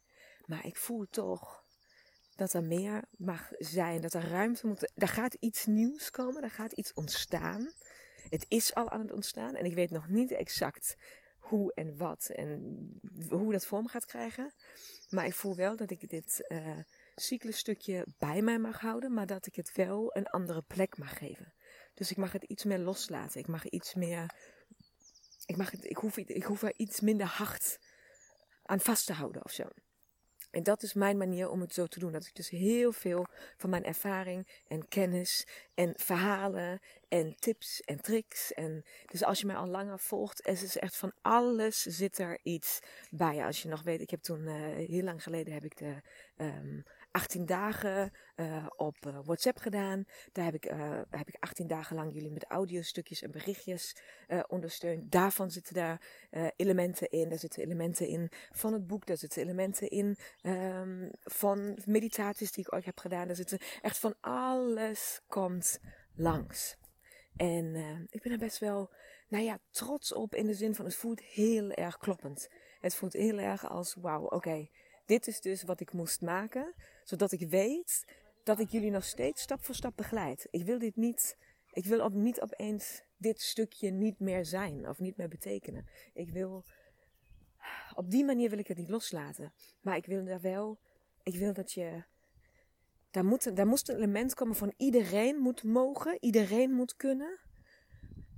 Maar 0.46 0.66
ik 0.66 0.76
voel 0.78 1.06
toch 1.10 1.64
dat 2.36 2.54
er 2.54 2.64
meer 2.64 3.04
mag 3.18 3.52
zijn. 3.58 4.02
Dat 4.02 4.14
er 4.14 4.30
ruimte 4.30 4.68
moet. 4.68 4.92
Er 4.96 5.08
gaat 5.08 5.34
iets 5.34 5.66
nieuws 5.66 6.10
komen. 6.10 6.44
Er 6.44 6.52
gaat 6.52 6.72
iets 6.72 6.94
ontstaan. 6.94 7.72
Het 8.30 8.46
is 8.48 8.74
al 8.74 8.90
aan 8.90 9.02
het 9.02 9.12
ontstaan. 9.12 9.56
En 9.56 9.66
ik 9.66 9.74
weet 9.74 9.92
nog 9.92 10.08
niet 10.08 10.32
exact 10.32 10.96
hoe 11.38 11.74
en 11.74 11.98
wat 11.98 12.30
en 12.36 12.90
hoe 13.30 13.52
dat 13.52 13.66
vorm 13.66 13.88
gaat 13.88 14.06
krijgen. 14.06 14.54
Maar 15.10 15.26
ik 15.26 15.34
voel 15.34 15.56
wel 15.56 15.76
dat 15.76 15.92
ik 15.92 16.10
dit 16.10 16.46
uh, 16.48 16.78
cyclusstukje 17.16 18.06
bij 18.18 18.42
mij 18.42 18.60
mag 18.60 18.80
houden, 18.80 19.14
maar 19.14 19.26
dat 19.26 19.46
ik 19.46 19.56
het 19.56 19.72
wel 19.76 20.16
een 20.16 20.28
andere 20.28 20.62
plek 20.62 20.98
mag 20.98 21.18
geven. 21.18 21.54
Dus 21.94 22.12
ik 22.12 22.18
mag 22.18 22.32
het 22.32 22.44
iets 22.44 22.64
meer 22.64 22.80
loslaten. 22.80 23.40
Ik 23.40 23.48
mag 23.48 23.70
iets 23.70 23.94
meer. 23.94 24.34
Ik, 25.46 25.58
mag 25.58 25.72
het, 25.72 25.86
ik, 25.86 25.98
hoef, 25.98 26.18
ik 26.18 26.44
hoef 26.44 26.62
er 26.62 26.74
iets 26.76 27.00
minder 27.00 27.28
hard 27.28 27.80
aan 28.64 28.80
vast 28.80 29.06
te 29.06 29.14
houden 29.14 29.44
of 29.44 29.52
zo. 29.52 29.64
En 30.52 30.64
dat 30.64 30.84
is 30.84 30.94
mijn 30.94 31.18
manier 31.18 31.50
om 31.50 31.62
het 31.62 31.74
zo 31.74 31.88
te 31.88 32.00
doen. 32.00 32.12
Dat 32.12 32.26
ik 32.26 32.36
dus 32.36 32.50
heel 32.50 32.92
veel 32.92 33.26
van 33.58 33.70
mijn 33.70 33.84
ervaring 33.84 34.62
en 34.68 34.88
kennis 34.88 35.48
en 35.74 35.94
verhalen 35.98 36.80
en 37.08 37.36
tips 37.40 37.82
en 37.82 38.02
tricks. 38.02 38.54
En 38.54 38.86
dus 39.06 39.24
als 39.24 39.40
je 39.40 39.46
mij 39.46 39.56
al 39.56 39.68
langer 39.68 40.00
volgt, 40.00 40.48
is 40.48 40.62
het 40.62 40.76
echt 40.76 40.96
van 40.96 41.14
alles 41.22 41.82
zit 41.82 42.18
er 42.18 42.40
iets 42.44 42.80
bij. 43.10 43.46
Als 43.46 43.62
je 43.62 43.70
nog 43.70 43.84
weet, 43.84 44.02
ik 44.02 44.10
heb 44.10 44.22
toen 44.22 44.42
uh, 44.42 44.54
heel 44.88 45.04
lang 45.04 45.24
geleden 45.24 45.54
heb 45.54 45.64
ik 45.64 45.78
de 45.78 46.02
um, 46.38 46.84
18 47.12 47.46
dagen 47.46 48.12
uh, 48.36 48.68
op 48.76 48.96
uh, 49.08 49.20
WhatsApp 49.24 49.58
gedaan. 49.58 50.06
Daar 50.32 50.46
heb 50.46 50.54
ik, 50.54 50.72
uh, 50.72 51.02
heb 51.10 51.28
ik 51.28 51.36
18 51.40 51.68
dagen 51.68 51.96
lang 51.96 52.14
jullie 52.14 52.32
met 52.32 52.46
audiostukjes 52.46 53.22
en 53.22 53.32
berichtjes 53.32 53.96
ondersteund. 54.48 55.12
Daarvan 55.12 55.52
zitten 55.52 55.74
daar 55.74 56.02
elementen 56.56 57.10
in. 57.10 57.30
Daar 57.30 57.38
zitten 57.38 57.64
elementen 57.64 58.08
in 58.08 58.30
van 58.52 58.74
het 58.74 58.88
boek. 58.88 59.06
Daar 59.06 59.18
zitten 59.18 59.42
elementen 59.42 59.90
in 59.90 60.18
um, 60.42 61.10
van 61.20 61.78
meditaties 61.86 62.52
die 62.52 62.66
ik 62.66 62.74
ooit 62.74 62.86
heb 62.86 63.00
gedaan. 63.00 63.28
Daar 63.28 63.36
zitten 63.36 63.60
echt 63.82 63.98
van 63.98 64.16
alles 64.20 65.22
komt 65.28 65.80
langs. 66.16 66.78
En 67.36 67.76
ik 68.10 68.22
ben 68.22 68.32
er 68.32 68.38
best 68.38 68.58
wel, 68.58 68.94
nou 69.28 69.44
ja, 69.44 69.60
trots 69.70 70.14
op 70.14 70.36
in 70.36 70.46
de 70.46 70.54
zin 70.54 70.76
van 70.76 70.86
het 70.86 70.96
voelt 70.96 71.22
heel 71.22 71.72
erg 71.72 71.98
kloppend. 71.98 72.50
Het 72.80 72.96
voelt 72.96 73.14
heel 73.14 73.38
erg 73.38 73.70
als, 73.70 73.96
wauw, 73.96 74.26
oké. 74.26 74.70
Dit 75.06 75.28
is 75.28 75.42
dus 75.42 75.64
wat 75.64 75.80
ik 75.80 75.94
moest 75.94 76.22
maken, 76.22 76.74
zodat 77.12 77.32
ik 77.32 77.50
weet 77.50 78.06
dat 78.44 78.60
ik 78.60 78.70
jullie 78.70 78.92
nog 78.92 79.04
steeds 79.04 79.42
stap 79.42 79.64
voor 79.64 79.76
stap 79.76 79.96
begeleid. 79.96 80.48
Ik 80.52 80.64
wil 80.64 80.80
dit 80.80 80.96
niet, 80.96 81.38
ik 81.72 81.86
wil 81.86 82.04
op, 82.04 82.14
niet 82.14 82.42
opeens 82.42 83.04
dit 83.18 83.42
stukje 83.42 83.90
niet 83.90 84.20
meer 84.20 84.46
zijn 84.46 84.90
of 84.90 85.00
niet 85.00 85.18
meer 85.18 85.28
betekenen. 85.28 85.86
Ik 86.14 86.30
wil, 86.30 86.64
op 87.96 88.12
die 88.12 88.26
manier 88.26 88.50
wil 88.50 88.60
ik 88.60 88.68
het 88.68 88.78
niet 88.78 88.90
loslaten. 88.90 89.54
Maar 89.82 89.98
ik 89.98 90.06
wil 90.06 90.26
daar 90.26 90.42
wel, 90.42 90.80
ik 91.24 91.36
wil 91.36 91.54
dat 91.54 91.72
je, 91.72 92.04
daar 93.10 93.26
moet, 93.26 93.56
daar 93.56 93.68
moest 93.68 93.90
een 93.90 93.96
element 93.96 94.34
komen 94.34 94.56
van 94.56 94.74
iedereen 94.78 95.38
moet 95.38 95.64
mogen, 95.64 96.18
iedereen 96.20 96.72
moet 96.72 96.96
kunnen. 96.96 97.40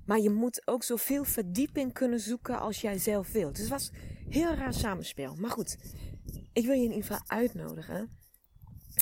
Maar 0.05 0.19
je 0.19 0.29
moet 0.29 0.67
ook 0.67 0.83
zoveel 0.83 1.23
verdieping 1.23 1.93
kunnen 1.93 2.19
zoeken 2.19 2.59
als 2.59 2.81
jij 2.81 2.97
zelf 2.97 3.31
wilt. 3.31 3.55
Dus 3.55 3.69
het 3.69 3.69
was 3.69 3.91
heel 4.29 4.53
raar 4.53 4.73
samenspel. 4.73 5.35
Maar 5.35 5.51
goed, 5.51 5.77
ik 6.53 6.65
wil 6.65 6.75
je 6.75 6.83
in 6.83 6.93
ieder 6.93 7.03
geval 7.03 7.23
uitnodigen 7.27 8.21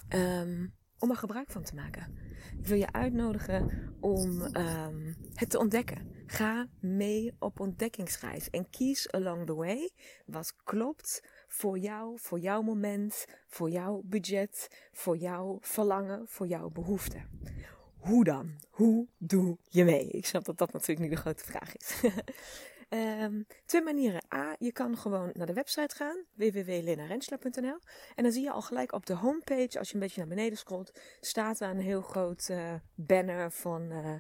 um, 0.10 0.74
om 1.00 1.10
er 1.10 1.18
gebruik 1.18 1.52
van 1.52 1.64
te 1.64 1.76
maken. 1.76 2.18
Ik 2.60 2.68
wil 2.68 2.78
je 2.78 2.92
uitnodigen 2.92 3.96
om 4.00 4.42
um, 4.42 5.16
het 5.34 5.50
te 5.50 5.60
ontdekken. 5.60 6.10
Ga 6.26 6.68
mee 6.80 7.36
op 7.40 7.60
ontdekkingsreis 7.60 8.50
en 8.50 8.70
kies 8.70 9.12
along 9.12 9.46
the 9.46 9.56
way 9.56 9.92
wat 10.26 10.56
klopt 10.64 11.24
voor 11.48 11.78
jou, 11.78 12.18
voor 12.20 12.40
jouw 12.40 12.62
moment, 12.62 13.26
voor 13.48 13.70
jouw 13.70 14.02
budget, 14.06 14.68
voor 14.92 15.18
jouw 15.18 15.58
verlangen, 15.62 16.28
voor 16.28 16.48
jouw 16.48 16.70
behoeften. 16.70 17.30
Hoe 17.98 18.24
dan? 18.24 18.52
Hoe 18.70 19.08
doe 19.18 19.58
je 19.70 19.84
mee? 19.84 20.08
Ik 20.08 20.26
snap 20.26 20.46
dat 20.46 20.58
dat 20.58 20.74
natuurlijk 20.74 21.00
nu 21.00 21.16
de 21.16 21.22
grote 21.22 21.44
vraag 21.44 21.78
is. 21.78 22.02
Um, 22.94 23.46
twee 23.66 23.82
manieren. 23.82 24.22
A, 24.34 24.56
je 24.60 24.72
kan 24.72 24.98
gewoon 24.98 25.30
naar 25.34 25.48
de 25.48 25.54
website 25.54 25.96
gaan, 25.96 26.26
www.lenarensla.nl. 26.34 27.80
En 28.16 28.24
dan 28.24 28.32
zie 28.32 28.44
je 28.44 28.52
al 28.52 28.62
gelijk 28.62 28.92
op 28.92 29.06
de 29.06 29.14
homepage, 29.14 29.80
als 29.80 29.88
je 29.88 29.94
een 29.94 30.00
beetje 30.00 30.20
naar 30.20 30.30
beneden 30.30 30.58
scrolt, 30.58 31.00
staat 31.20 31.58
daar 31.58 31.70
een 31.70 31.80
heel 31.80 32.02
groot 32.02 32.48
uh, 32.52 32.74
banner 32.96 33.52
van 33.52 33.92
uh, 33.92 34.16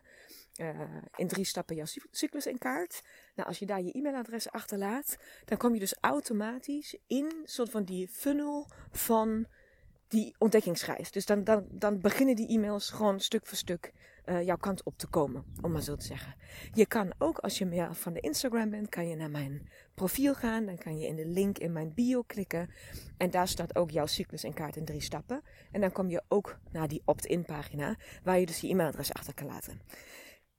uh, 0.55 0.79
in 1.15 1.27
drie 1.27 1.45
stappen 1.45 1.75
jouw 1.75 1.85
cyclus 2.11 2.45
in 2.45 2.57
kaart. 2.57 3.01
Nou, 3.35 3.47
als 3.47 3.59
je 3.59 3.65
daar 3.65 3.81
je 3.81 3.91
e-mailadres 3.91 4.51
achterlaat, 4.51 5.17
dan 5.45 5.57
kom 5.57 5.73
je 5.73 5.79
dus 5.79 5.97
automatisch 5.99 6.97
in 7.07 7.31
soort 7.43 7.69
van 7.69 7.83
die 7.83 8.07
funnel 8.07 8.71
van 8.91 9.47
die 10.07 10.35
ontdekkingsreis. 10.37 11.11
Dus 11.11 11.25
dan, 11.25 11.43
dan, 11.43 11.67
dan 11.69 11.99
beginnen 11.99 12.35
die 12.35 12.47
e-mails 12.47 12.89
gewoon 12.89 13.19
stuk 13.19 13.47
voor 13.47 13.57
stuk 13.57 13.91
uh, 14.25 14.45
jouw 14.45 14.57
kant 14.57 14.83
op 14.83 14.97
te 14.97 15.07
komen, 15.07 15.43
om 15.61 15.71
maar 15.71 15.81
zo 15.81 15.95
te 15.95 16.05
zeggen. 16.05 16.35
Je 16.73 16.85
kan 16.85 17.13
ook, 17.17 17.37
als 17.37 17.57
je 17.57 17.65
meer 17.65 17.95
van 17.95 18.13
de 18.13 18.19
Instagram 18.19 18.69
bent, 18.69 18.89
kan 18.89 19.07
je 19.07 19.15
naar 19.15 19.29
mijn 19.29 19.69
profiel 19.95 20.33
gaan. 20.33 20.65
Dan 20.65 20.77
kan 20.77 20.99
je 20.99 21.07
in 21.07 21.15
de 21.15 21.25
link 21.25 21.57
in 21.57 21.71
mijn 21.71 21.93
bio 21.93 22.21
klikken. 22.21 22.69
En 23.17 23.31
daar 23.31 23.47
staat 23.47 23.75
ook 23.75 23.91
jouw 23.91 24.05
cyclus 24.05 24.43
en 24.43 24.53
kaart 24.53 24.75
in 24.75 24.85
drie 24.85 25.01
stappen. 25.01 25.41
En 25.71 25.81
dan 25.81 25.91
kom 25.91 26.09
je 26.09 26.23
ook 26.27 26.59
naar 26.71 26.87
die 26.87 27.01
opt-in 27.05 27.45
pagina, 27.45 27.95
waar 28.23 28.39
je 28.39 28.45
dus 28.45 28.61
je 28.61 28.67
e-mailadres 28.67 29.13
achter 29.13 29.33
kan 29.33 29.47
laten. 29.47 29.81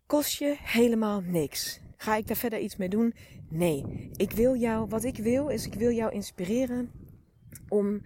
Kost 0.07 0.38
je 0.38 0.57
helemaal 0.59 1.21
niks. 1.21 1.81
Ga 1.97 2.16
ik 2.16 2.26
daar 2.26 2.37
verder 2.37 2.59
iets 2.59 2.76
mee 2.76 2.88
doen? 2.88 3.14
Nee. 3.49 4.11
Ik 4.12 4.31
wil 4.31 4.57
jou, 4.57 4.88
wat 4.88 5.04
ik 5.04 5.16
wil, 5.16 5.49
is 5.49 5.66
ik 5.66 5.75
wil 5.75 5.90
jou 5.90 6.12
inspireren 6.12 6.90
om 7.69 8.02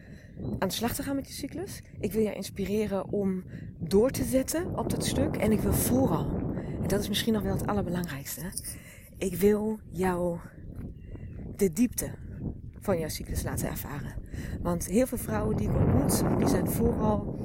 aan 0.59 0.69
de 0.69 0.75
slag 0.75 0.95
te 0.95 1.03
gaan 1.03 1.17
met 1.17 1.29
je 1.29 1.33
cyclus. 1.33 1.83
Ik 2.01 2.13
wil 2.13 2.23
je 2.23 2.35
inspireren 2.35 3.13
om 3.13 3.45
door 3.79 4.11
te 4.11 4.25
zetten 4.25 4.79
op 4.79 4.91
dat 4.91 5.05
stuk. 5.07 5.37
En 5.37 5.53
ik 5.53 5.61
wil 5.61 5.73
vooral, 5.73 6.31
en 6.83 6.89
dat 6.89 7.01
is 7.01 7.09
misschien 7.09 7.33
nog 7.33 7.43
wel 7.43 7.57
het 7.57 7.67
allerbelangrijkste, 7.67 8.53
ik 9.19 9.35
wil 9.35 9.81
jou 9.91 10.39
de 11.57 11.73
diepte 11.73 12.11
van 12.81 12.99
jouw 12.99 13.09
cyclus 13.09 13.43
laten 13.43 13.69
ervaren. 13.69 14.15
Want 14.63 14.87
heel 14.87 15.07
veel 15.07 15.19
vrouwen 15.19 15.57
die 15.57 15.69
ik 15.69 15.75
ontmoet, 15.75 16.39
die 16.39 16.49
zijn 16.49 16.71
vooral 16.71 17.39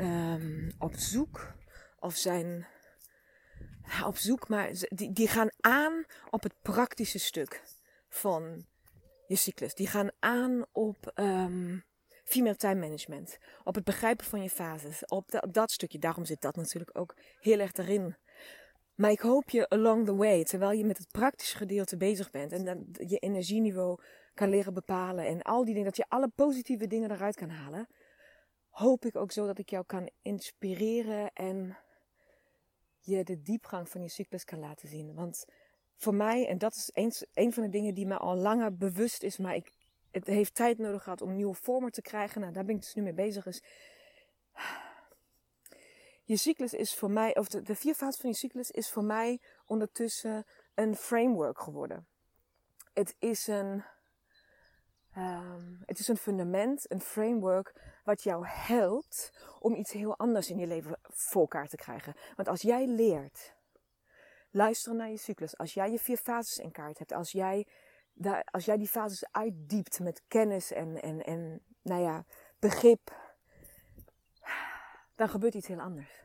um, 0.00 0.70
op 0.78 0.94
zoek 0.94 1.54
of 1.98 2.16
zijn 2.16 2.66
op 4.06 4.16
zoek, 4.16 4.48
maar 4.48 4.70
die, 4.88 5.28
gaan 5.28 5.48
aan 5.60 6.04
op 6.30 6.42
het 6.42 6.54
praktische 6.62 7.18
stuk 7.18 7.62
van 8.08 8.66
je 9.26 9.36
cyclus. 9.36 9.74
Die 9.74 9.86
gaan 9.86 10.10
aan 10.18 10.64
op 10.72 11.12
um, 11.14 11.84
female 12.30 12.56
time 12.56 12.80
management. 12.80 13.38
Op 13.64 13.74
het 13.74 13.84
begrijpen 13.84 14.26
van 14.26 14.42
je 14.42 14.50
fases. 14.50 15.04
Op, 15.04 15.46
dat 15.50 15.70
stukje. 15.70 15.98
Daarom 15.98 16.24
zit 16.24 16.40
dat 16.40 16.56
natuurlijk 16.56 16.98
ook 16.98 17.16
heel 17.40 17.58
erg 17.58 17.72
erin. 17.72 18.16
Maar 18.94 19.10
ik 19.10 19.20
hoop 19.20 19.50
je 19.50 19.68
along 19.68 20.06
the 20.06 20.16
way, 20.16 20.44
terwijl 20.44 20.72
je 20.72 20.84
met 20.84 20.98
het 20.98 21.10
praktische 21.10 21.56
gedeelte 21.56 21.96
bezig 21.96 22.30
bent 22.30 22.52
en 22.52 22.90
je 22.92 23.18
energieniveau 23.18 23.98
kan 24.34 24.48
leren 24.48 24.74
bepalen 24.74 25.26
en 25.26 25.42
al 25.42 25.64
die 25.64 25.74
dingen, 25.74 25.88
dat 25.88 25.96
je 25.96 26.08
alle 26.08 26.28
positieve 26.28 26.86
dingen 26.86 27.10
eruit 27.10 27.36
kan 27.36 27.48
halen, 27.48 27.88
hoop 28.68 29.04
ik 29.04 29.16
ook 29.16 29.32
zo 29.32 29.46
dat 29.46 29.58
ik 29.58 29.70
jou 29.70 29.84
kan 29.86 30.10
inspireren 30.22 31.32
en 31.32 31.76
je 32.98 33.24
de 33.24 33.42
diepgang 33.42 33.88
van 33.88 34.02
je 34.02 34.08
cyclus 34.08 34.44
kan 34.44 34.58
laten 34.58 34.88
zien. 34.88 35.14
Want 35.14 35.44
voor 35.96 36.14
mij, 36.14 36.46
en 36.46 36.58
dat 36.58 36.74
is 36.74 36.90
een, 36.94 37.12
een 37.32 37.52
van 37.52 37.62
de 37.62 37.68
dingen 37.68 37.94
die 37.94 38.06
me 38.06 38.16
al 38.16 38.36
langer 38.36 38.76
bewust 38.76 39.22
is, 39.22 39.38
maar 39.38 39.54
ik, 39.54 39.72
het 40.10 40.26
heeft 40.26 40.54
tijd 40.54 40.78
nodig 40.78 41.02
gehad 41.02 41.22
om 41.22 41.34
nieuwe 41.34 41.54
vormen 41.54 41.92
te 41.92 42.02
krijgen. 42.02 42.40
Nou, 42.40 42.52
daar 42.52 42.64
ben 42.64 42.74
ik 42.74 42.80
dus 42.80 42.94
nu 42.94 43.02
mee 43.02 43.12
bezig. 43.12 43.46
Is, 43.46 43.62
je 46.24 46.36
cyclus 46.36 46.72
is 46.72 46.94
voor 46.94 47.10
mij, 47.10 47.36
of 47.36 47.48
de, 47.48 47.74
vier 47.74 47.94
fases 47.94 48.20
van 48.20 48.30
je 48.30 48.36
cyclus 48.36 48.70
is 48.70 48.90
voor 48.90 49.04
mij 49.04 49.40
ondertussen 49.66 50.46
een 50.74 50.96
framework 50.96 51.60
geworden. 51.60 52.06
Het 52.92 53.16
is 53.18 53.46
een, 53.46 53.84
um, 55.16 55.82
het 55.86 55.98
is 55.98 56.08
een 56.08 56.16
fundament, 56.16 56.90
een 56.90 57.00
framework 57.00 57.74
wat 58.04 58.22
jou 58.22 58.46
helpt 58.46 59.32
om 59.58 59.74
iets 59.74 59.92
heel 59.92 60.16
anders 60.18 60.50
in 60.50 60.58
je 60.58 60.66
leven 60.66 60.98
voor 61.02 61.40
elkaar 61.40 61.68
te 61.68 61.76
krijgen. 61.76 62.14
Want 62.36 62.48
als 62.48 62.62
jij 62.62 62.86
leert 62.86 63.54
luisteren 64.50 64.98
naar 64.98 65.10
je 65.10 65.16
cyclus, 65.16 65.58
als 65.58 65.74
jij 65.74 65.90
je 65.90 65.98
vier 65.98 66.16
fases 66.16 66.58
in 66.58 66.72
kaart 66.72 66.98
hebt, 66.98 67.12
als 67.12 67.32
jij, 67.32 67.66
als 68.44 68.64
jij 68.64 68.76
die 68.76 68.88
fases 68.88 69.32
uitdiept 69.32 70.00
met 70.00 70.22
kennis 70.28 70.72
en, 70.72 71.02
en, 71.02 71.24
en 71.24 71.62
nou 71.82 72.02
ja, 72.02 72.24
begrip, 72.58 73.16
dan 75.14 75.28
gebeurt 75.28 75.54
iets 75.54 75.66
heel 75.66 75.80
anders. 75.80 76.24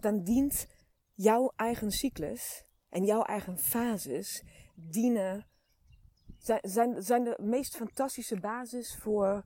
Dan 0.00 0.22
dient 0.22 0.66
jouw 1.14 1.52
eigen 1.56 1.90
cyclus 1.90 2.64
en 2.88 3.04
jouw 3.04 3.22
eigen 3.22 3.58
fases 3.58 4.44
dienen, 4.74 5.48
zijn, 6.62 7.02
zijn 7.02 7.24
de 7.24 7.38
meest 7.40 7.76
fantastische 7.76 8.40
basis 8.40 8.96
voor 8.96 9.44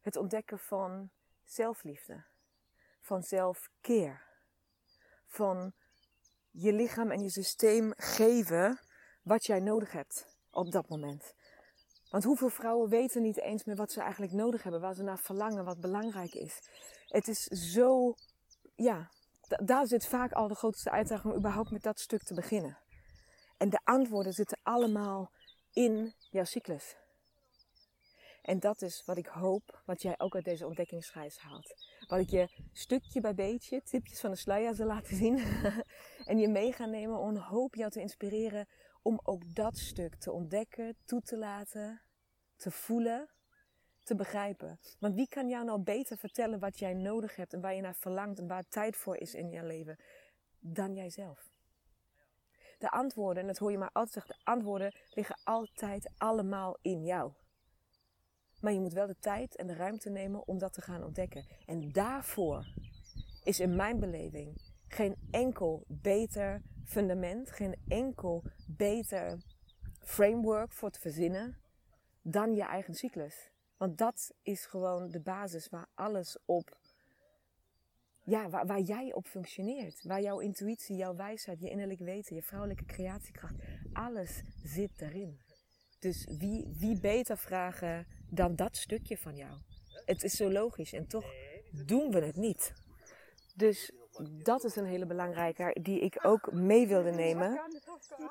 het 0.00 0.16
ontdekken 0.16 0.58
van 0.58 1.10
zelfliefde, 1.44 2.24
van 3.00 3.22
zelfkeer, 3.22 4.22
van 5.26 5.72
je 6.50 6.72
lichaam 6.72 7.10
en 7.10 7.22
je 7.22 7.30
systeem 7.30 7.92
geven 7.96 8.80
wat 9.22 9.46
jij 9.46 9.60
nodig 9.60 9.92
hebt 9.92 10.31
op 10.52 10.70
dat 10.70 10.88
moment. 10.88 11.34
Want 12.10 12.24
hoeveel 12.24 12.48
vrouwen 12.48 12.88
weten 12.88 13.22
niet 13.22 13.40
eens 13.40 13.64
meer 13.64 13.76
wat 13.76 13.92
ze 13.92 14.00
eigenlijk 14.00 14.32
nodig 14.32 14.62
hebben, 14.62 14.80
waar 14.80 14.94
ze 14.94 15.02
naar 15.02 15.18
verlangen, 15.18 15.64
wat 15.64 15.80
belangrijk 15.80 16.34
is. 16.34 16.60
Het 17.06 17.28
is 17.28 17.44
zo, 17.44 18.14
ja, 18.74 19.10
daar 19.48 19.86
zit 19.86 20.06
vaak 20.06 20.32
al 20.32 20.48
de 20.48 20.54
grootste 20.54 20.90
uitdaging 20.90 21.32
om 21.32 21.38
überhaupt 21.38 21.70
met 21.70 21.82
dat 21.82 22.00
stuk 22.00 22.22
te 22.22 22.34
beginnen. 22.34 22.78
En 23.56 23.68
de 23.68 23.80
antwoorden 23.84 24.32
zitten 24.32 24.58
allemaal 24.62 25.30
in 25.72 26.14
jouw 26.30 26.44
cyclus. 26.44 26.96
En 28.42 28.60
dat 28.60 28.82
is 28.82 29.02
wat 29.04 29.16
ik 29.16 29.26
hoop, 29.26 29.82
wat 29.84 30.02
jij 30.02 30.14
ook 30.18 30.34
uit 30.34 30.44
deze 30.44 30.66
ontdekkingsreis 30.66 31.38
haalt. 31.38 31.74
Wat 32.08 32.20
ik 32.20 32.30
je 32.30 32.48
stukje 32.72 33.20
bij 33.20 33.34
beetje, 33.34 33.82
tipjes 33.82 34.20
van 34.20 34.30
de 34.30 34.36
sluier 34.36 34.74
zal 34.74 34.86
laten 34.86 35.16
zien. 35.16 35.38
en 36.30 36.38
je 36.38 36.48
mee 36.48 36.72
gaan 36.72 36.90
nemen 36.90 37.18
om 37.18 37.36
hoop 37.36 37.74
jou 37.74 37.90
te 37.90 38.00
inspireren 38.00 38.68
om 39.02 39.20
ook 39.22 39.54
dat 39.54 39.78
stuk 39.78 40.14
te 40.14 40.32
ontdekken, 40.32 40.96
toe 41.04 41.20
te 41.20 41.38
laten, 41.38 42.02
te 42.56 42.70
voelen, 42.70 43.30
te 44.02 44.14
begrijpen. 44.14 44.78
Want 44.98 45.14
wie 45.14 45.28
kan 45.28 45.48
jou 45.48 45.64
nou 45.64 45.82
beter 45.82 46.18
vertellen 46.18 46.58
wat 46.58 46.78
jij 46.78 46.94
nodig 46.94 47.36
hebt 47.36 47.52
en 47.52 47.60
waar 47.60 47.74
je 47.74 47.80
naar 47.80 47.94
verlangt 47.94 48.38
en 48.38 48.46
waar 48.46 48.68
tijd 48.68 48.96
voor 48.96 49.16
is 49.16 49.34
in 49.34 49.50
je 49.50 49.64
leven 49.64 49.98
dan 50.58 50.94
jijzelf? 50.94 51.50
De 52.78 52.90
antwoorden, 52.90 53.42
en 53.42 53.48
dat 53.48 53.58
hoor 53.58 53.70
je 53.70 53.78
maar 53.78 53.92
altijd 53.92 54.12
zeggen, 54.14 54.34
de 54.34 54.50
antwoorden 54.50 54.94
liggen 55.10 55.40
altijd 55.44 56.12
allemaal 56.16 56.78
in 56.80 57.04
jou. 57.04 57.32
Maar 58.60 58.72
je 58.72 58.80
moet 58.80 58.92
wel 58.92 59.06
de 59.06 59.18
tijd 59.18 59.56
en 59.56 59.66
de 59.66 59.74
ruimte 59.74 60.10
nemen 60.10 60.46
om 60.46 60.58
dat 60.58 60.72
te 60.72 60.80
gaan 60.80 61.04
ontdekken. 61.04 61.46
En 61.66 61.92
daarvoor 61.92 62.66
is 63.44 63.60
in 63.60 63.76
mijn 63.76 64.00
beleving 64.00 64.72
geen 64.88 65.16
enkel 65.30 65.84
beter 65.88 66.62
fundament, 66.84 67.50
geen 67.50 67.76
enkel 67.88 68.42
beter 68.66 69.38
framework 69.98 70.72
voor 70.72 70.90
te 70.90 71.00
verzinnen 71.00 71.56
dan 72.22 72.54
je 72.54 72.62
eigen 72.62 72.94
cyclus. 72.94 73.50
Want 73.76 73.98
dat 73.98 74.34
is 74.42 74.66
gewoon 74.66 75.10
de 75.10 75.20
basis 75.20 75.68
waar 75.68 75.88
alles 75.94 76.38
op, 76.44 76.78
ja, 78.24 78.48
waar, 78.48 78.66
waar 78.66 78.80
jij 78.80 79.12
op 79.12 79.26
functioneert. 79.26 80.04
Waar 80.04 80.22
jouw 80.22 80.38
intuïtie, 80.38 80.96
jouw 80.96 81.16
wijsheid, 81.16 81.60
je 81.60 81.70
innerlijk 81.70 82.00
weten, 82.00 82.36
je 82.36 82.42
vrouwelijke 82.42 82.84
creatiekracht, 82.84 83.54
alles 83.92 84.42
zit 84.62 85.00
erin. 85.00 85.40
Dus 85.98 86.26
wie, 86.38 86.68
wie 86.78 87.00
beter 87.00 87.38
vragen 87.38 88.06
dan 88.30 88.56
dat 88.56 88.76
stukje 88.76 89.18
van 89.18 89.36
jou? 89.36 89.58
Het 90.04 90.22
is 90.22 90.36
zo 90.36 90.50
logisch 90.50 90.92
en 90.92 91.06
toch 91.06 91.34
doen 91.86 92.10
we 92.10 92.20
het 92.20 92.36
niet. 92.36 92.72
Dus 93.54 93.92
dat 94.42 94.64
is 94.64 94.76
een 94.76 94.84
hele 94.84 95.06
belangrijke 95.06 95.76
die 95.80 96.00
ik 96.00 96.18
ook 96.22 96.52
mee 96.52 96.86
wilde 96.86 97.10
nemen 97.10 97.60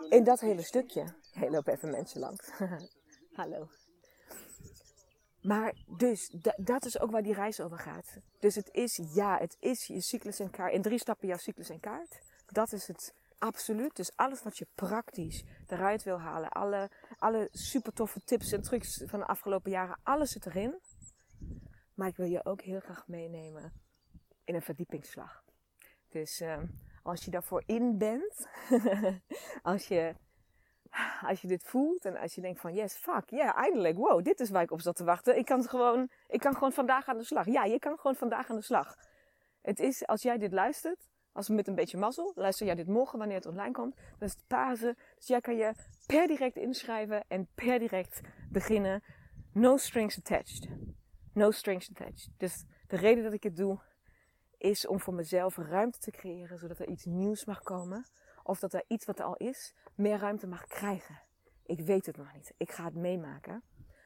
in 0.09 0.23
dat 0.23 0.39
hele 0.39 0.61
stukje. 0.61 1.05
Hey, 1.31 1.49
loop 1.49 1.67
even 1.67 1.89
mensen 1.89 2.19
langs. 2.19 2.49
Hallo. 3.33 3.67
Maar 5.41 5.73
dus, 5.85 6.35
dat 6.57 6.85
is 6.85 6.99
ook 6.99 7.11
waar 7.11 7.23
die 7.23 7.33
reis 7.33 7.59
over 7.59 7.79
gaat. 7.79 8.17
Dus 8.39 8.55
het 8.55 8.69
is, 8.71 8.99
ja, 9.13 9.37
het 9.37 9.57
is 9.59 9.85
je 9.85 10.01
cyclus 10.01 10.39
en 10.39 10.49
kaart. 10.49 10.73
In 10.73 10.81
drie 10.81 10.99
stappen 10.99 11.27
jouw 11.27 11.37
cyclus 11.37 11.69
en 11.69 11.79
kaart. 11.79 12.21
Dat 12.45 12.71
is 12.71 12.87
het 12.87 13.13
absoluut. 13.37 13.95
Dus 13.95 14.15
alles 14.15 14.43
wat 14.43 14.57
je 14.57 14.67
praktisch 14.75 15.43
eruit 15.67 16.03
wil 16.03 16.19
halen. 16.19 16.49
Alle, 16.49 16.89
alle 17.17 17.47
super 17.51 17.93
toffe 17.93 18.21
tips 18.23 18.51
en 18.51 18.61
trucs 18.61 19.03
van 19.05 19.19
de 19.19 19.25
afgelopen 19.25 19.71
jaren. 19.71 19.99
Alles 20.03 20.31
zit 20.31 20.45
erin. 20.45 20.79
Maar 21.93 22.07
ik 22.07 22.15
wil 22.15 22.27
je 22.27 22.45
ook 22.45 22.61
heel 22.61 22.79
graag 22.79 23.07
meenemen 23.07 23.73
in 24.43 24.55
een 24.55 24.61
verdiepingsslag. 24.61 25.43
Dus 26.11 26.41
uh, 26.41 26.57
als 27.03 27.25
je 27.25 27.31
daarvoor 27.31 27.63
in 27.65 27.97
bent. 27.97 28.47
als 29.63 29.87
je 29.87 30.15
als 31.21 31.41
je 31.41 31.47
dit 31.47 31.63
voelt 31.63 32.05
en 32.05 32.17
als 32.17 32.35
je 32.35 32.41
denkt 32.41 32.59
van 32.59 32.73
yes, 32.73 32.93
fuck, 32.93 33.29
ja, 33.29 33.55
eindelijk, 33.55 33.97
wow, 33.97 34.23
dit 34.23 34.39
is 34.39 34.49
waar 34.49 34.61
ik 34.61 34.71
op 34.71 34.81
zat 34.81 34.95
te 34.95 35.03
wachten. 35.03 35.37
Ik 35.37 35.45
kan, 35.45 35.63
gewoon, 35.63 36.09
ik 36.27 36.39
kan 36.39 36.53
gewoon 36.53 36.71
vandaag 36.71 37.07
aan 37.07 37.17
de 37.17 37.23
slag. 37.23 37.45
Ja, 37.45 37.63
je 37.63 37.79
kan 37.79 37.97
gewoon 37.97 38.15
vandaag 38.15 38.49
aan 38.49 38.55
de 38.55 38.61
slag. 38.61 38.95
Het 39.61 39.79
is, 39.79 40.07
als 40.07 40.21
jij 40.21 40.37
dit 40.37 40.51
luistert, 40.51 41.09
als 41.31 41.49
met 41.49 41.67
een 41.67 41.75
beetje 41.75 41.97
mazzel, 41.97 42.31
luister 42.35 42.65
jij 42.65 42.75
dit 42.75 42.87
morgen 42.87 43.19
wanneer 43.19 43.37
het 43.37 43.45
online 43.45 43.71
komt, 43.71 43.95
dan 43.95 44.27
is 44.27 44.31
het 44.31 44.47
Pasen. 44.47 44.97
Dus 45.15 45.27
jij 45.27 45.41
kan 45.41 45.55
je 45.55 45.73
per 46.05 46.27
direct 46.27 46.55
inschrijven 46.55 47.23
en 47.27 47.47
per 47.55 47.79
direct 47.79 48.21
beginnen. 48.49 49.03
No 49.53 49.77
strings 49.77 50.17
attached. 50.17 50.69
No 51.33 51.51
strings 51.51 51.89
attached. 51.89 52.29
Dus 52.37 52.65
de 52.87 52.95
reden 52.95 53.23
dat 53.23 53.33
ik 53.33 53.43
het 53.43 53.55
doe, 53.55 53.79
is 54.61 54.87
om 54.87 54.99
voor 54.99 55.13
mezelf 55.13 55.57
ruimte 55.57 55.99
te 55.99 56.11
creëren, 56.11 56.57
zodat 56.57 56.79
er 56.79 56.87
iets 56.87 57.05
nieuws 57.05 57.45
mag 57.45 57.61
komen. 57.61 58.05
Of 58.43 58.59
dat 58.59 58.73
er 58.73 58.83
iets 58.87 59.05
wat 59.05 59.19
er 59.19 59.25
al 59.25 59.35
is, 59.35 59.73
meer 59.95 60.17
ruimte 60.17 60.47
mag 60.47 60.67
krijgen. 60.67 61.21
Ik 61.65 61.79
weet 61.79 62.05
het 62.05 62.17
nog 62.17 62.33
niet. 62.33 62.53
Ik 62.57 62.71
ga 62.71 62.83
het 62.83 62.95
meemaken. 62.95 63.63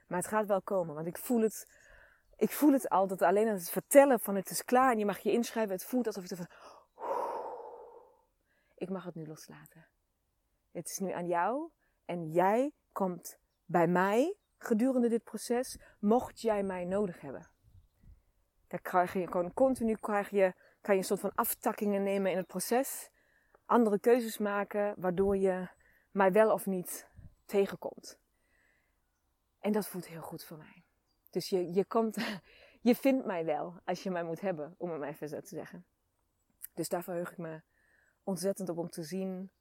Maar 0.07 0.17
het 0.17 0.27
gaat 0.27 0.45
wel 0.45 0.61
komen, 0.61 0.95
want 0.95 1.07
ik 1.07 1.17
voel 1.17 1.41
het, 1.41 1.67
ik 2.37 2.51
voel 2.51 2.71
het 2.71 2.89
al 2.89 3.07
dat 3.07 3.21
alleen 3.21 3.47
aan 3.47 3.53
het 3.53 3.69
vertellen 3.69 4.19
van 4.19 4.35
het 4.35 4.49
is 4.49 4.65
klaar 4.65 4.91
en 4.91 4.99
je 4.99 5.05
mag 5.05 5.19
je 5.19 5.31
inschrijven, 5.31 5.73
het 5.73 5.85
voelt 5.85 6.07
alsof 6.07 6.29
je 6.29 6.35
van, 6.35 6.47
ik 8.75 8.89
mag 8.89 9.03
het 9.03 9.15
nu 9.15 9.27
loslaten. 9.27 9.87
Het 10.71 10.89
is 10.89 10.97
nu 10.97 11.11
aan 11.11 11.27
jou 11.27 11.69
en 12.05 12.31
jij 12.31 12.71
komt 12.91 13.39
bij 13.65 13.87
mij 13.87 14.35
gedurende 14.57 15.09
dit 15.09 15.23
proces, 15.23 15.79
mocht 15.99 16.41
jij 16.41 16.63
mij 16.63 16.85
nodig 16.85 17.21
hebben. 17.21 17.54
Dan 18.67 18.79
krijg 18.81 19.13
je 19.13 19.27
gewoon 19.27 19.53
continu 19.53 19.95
krijg 19.95 20.29
je, 20.29 20.53
kan 20.81 20.93
je 20.93 20.99
een 20.99 21.07
soort 21.07 21.19
van 21.19 21.35
aftakkingen 21.35 22.03
nemen 22.03 22.31
in 22.31 22.37
het 22.37 22.47
proces 22.47 23.09
andere 23.65 23.99
keuzes 23.99 24.37
maken 24.37 24.93
waardoor 24.97 25.37
je 25.37 25.67
mij 26.11 26.31
wel 26.31 26.51
of 26.51 26.65
niet 26.65 27.09
tegenkomt. 27.45 28.19
En 29.59 29.71
dat 29.71 29.87
voelt 29.87 30.07
heel 30.07 30.21
goed 30.21 30.43
voor 30.43 30.57
mij. 30.57 30.83
Dus 31.29 31.49
je, 31.49 31.73
je, 31.73 31.85
komt, 31.85 32.17
je 32.81 32.95
vindt 32.95 33.25
mij 33.25 33.45
wel 33.45 33.79
als 33.83 34.03
je 34.03 34.11
mij 34.11 34.23
moet 34.23 34.41
hebben, 34.41 34.75
om 34.77 34.89
het 34.89 34.99
maar 34.99 35.09
even 35.09 35.29
zo 35.29 35.39
te 35.39 35.55
zeggen. 35.55 35.85
Dus 36.73 36.89
daar 36.89 37.03
verheug 37.03 37.31
ik 37.31 37.37
me 37.37 37.61
ontzettend 38.23 38.69
op 38.69 38.77
om 38.77 38.89
te 38.89 39.03
zien 39.03 39.51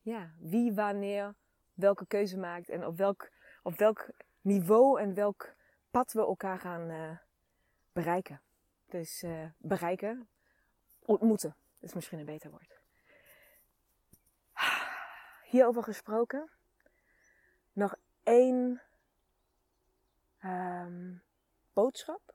ja, 0.00 0.34
wie 0.38 0.74
wanneer 0.74 1.34
welke 1.74 2.06
keuze 2.06 2.38
maakt 2.38 2.68
en 2.68 2.86
op 2.86 2.96
welk, 2.96 3.30
op 3.62 3.76
welk 3.76 4.10
niveau 4.40 5.00
en 5.00 5.14
welk 5.14 5.54
pad 5.90 6.12
we 6.12 6.20
elkaar 6.20 6.58
gaan 6.58 6.90
uh, 6.90 7.18
bereiken. 7.96 8.40
Dus 8.86 9.22
uh, 9.22 9.46
bereiken, 9.58 10.28
ontmoeten, 10.98 11.56
is 11.80 11.94
misschien 11.94 12.18
een 12.18 12.24
beter 12.24 12.50
woord 12.50 12.76
hierover 15.46 15.82
gesproken. 15.82 16.50
Nog 17.72 17.96
één 18.22 18.82
um, 20.44 21.22
boodschap. 21.72 22.34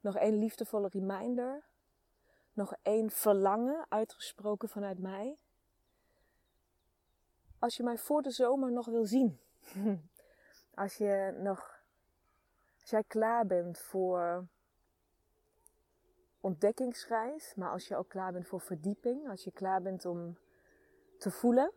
Nog 0.00 0.16
één 0.16 0.38
liefdevolle 0.38 0.88
reminder. 0.88 1.64
Nog 2.52 2.74
één 2.82 3.10
verlangen 3.10 3.86
uitgesproken 3.88 4.68
vanuit 4.68 4.98
mij. 4.98 5.38
Als 7.58 7.76
je 7.76 7.82
mij 7.82 7.98
voor 7.98 8.22
de 8.22 8.30
zomer 8.30 8.72
nog 8.72 8.86
wil 8.86 9.04
zien. 9.04 9.40
Als 10.74 10.96
je 10.96 11.36
nog. 11.38 11.74
Als 12.80 12.90
jij 12.90 13.04
klaar 13.04 13.46
bent 13.46 13.78
voor 13.78 14.46
ontdekkingsreis, 16.46 17.54
maar 17.54 17.70
als 17.70 17.88
je 17.88 17.96
ook 17.96 18.08
klaar 18.08 18.32
bent 18.32 18.46
voor 18.46 18.60
verdieping, 18.60 19.28
als 19.28 19.44
je 19.44 19.50
klaar 19.50 19.82
bent 19.82 20.04
om 20.04 20.38
te 21.18 21.30
voelen, 21.30 21.72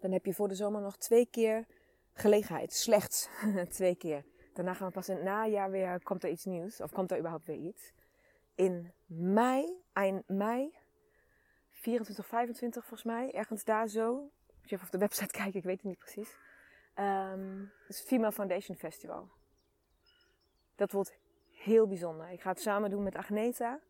dan 0.00 0.12
heb 0.12 0.24
je 0.24 0.34
voor 0.34 0.48
de 0.48 0.54
zomer 0.54 0.80
nog 0.80 0.96
twee 0.96 1.26
keer 1.26 1.66
gelegenheid. 2.12 2.72
Slechts 2.72 3.28
twee 3.78 3.94
keer. 3.94 4.24
Daarna 4.52 4.74
gaan 4.74 4.86
we 4.86 4.92
pas 4.92 5.08
in 5.08 5.14
het 5.14 5.24
najaar 5.24 5.70
weer, 5.70 6.02
komt 6.02 6.24
er 6.24 6.30
iets 6.30 6.44
nieuws. 6.44 6.80
Of 6.80 6.92
komt 6.92 7.10
er 7.10 7.18
überhaupt 7.18 7.46
weer 7.46 7.56
iets. 7.56 7.92
In 8.54 8.92
mei, 9.06 9.82
eind 9.92 10.28
mei, 10.28 10.74
24, 11.70 12.26
25 12.26 12.82
volgens 12.82 13.04
mij. 13.04 13.32
Ergens 13.32 13.64
daar 13.64 13.88
zo. 13.88 14.30
Als 14.60 14.70
je 14.70 14.74
even 14.74 14.86
op 14.86 14.92
de 14.92 14.98
website 14.98 15.36
kijkt, 15.38 15.54
ik 15.54 15.64
weet 15.64 15.76
het 15.76 15.84
niet 15.84 15.98
precies. 15.98 16.36
Um, 16.98 17.72
het 17.86 17.96
is 17.96 18.00
Female 18.00 18.32
Foundation 18.32 18.76
Festival. 18.76 19.28
Dat 20.74 20.92
wordt 20.92 21.20
heel 21.62 21.86
bijzonder. 21.86 22.30
Ik 22.30 22.40
ga 22.40 22.50
het 22.50 22.60
samen 22.60 22.90
doen 22.90 23.02
met 23.02 23.16
Agneta. 23.16 23.80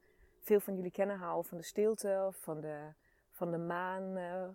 Veel 0.41 0.61
van 0.61 0.75
jullie 0.75 0.91
kennen 0.91 1.19
haar 1.19 1.43
van 1.43 1.59
de 1.59 1.65
stilte 1.65 2.29
van 2.31 2.61
de, 2.61 2.93
van 3.31 3.51
de 3.51 3.59
maan 3.59 4.17
uh, 4.17 4.49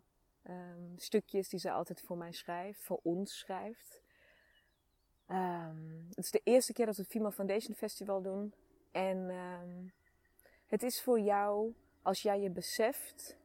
um, 0.49 0.93
stukjes 0.95 1.49
die 1.49 1.59
ze 1.59 1.71
altijd 1.71 2.01
voor 2.01 2.17
mij 2.17 2.31
schrijft, 2.31 2.83
voor 2.83 2.99
ons 3.03 3.37
schrijft. 3.37 4.01
Um, 5.29 6.07
het 6.09 6.25
is 6.25 6.31
de 6.31 6.41
eerste 6.43 6.73
keer 6.73 6.85
dat 6.85 6.95
we 6.95 7.01
het 7.01 7.11
Female 7.11 7.31
Foundation 7.31 7.75
Festival 7.75 8.21
doen. 8.21 8.53
En 8.91 9.17
um, 9.17 9.91
het 10.67 10.83
is 10.83 11.01
voor 11.01 11.19
jou 11.19 11.73
als 12.01 12.21
jij 12.21 12.39
je 12.39 12.49
beseft 12.49 13.37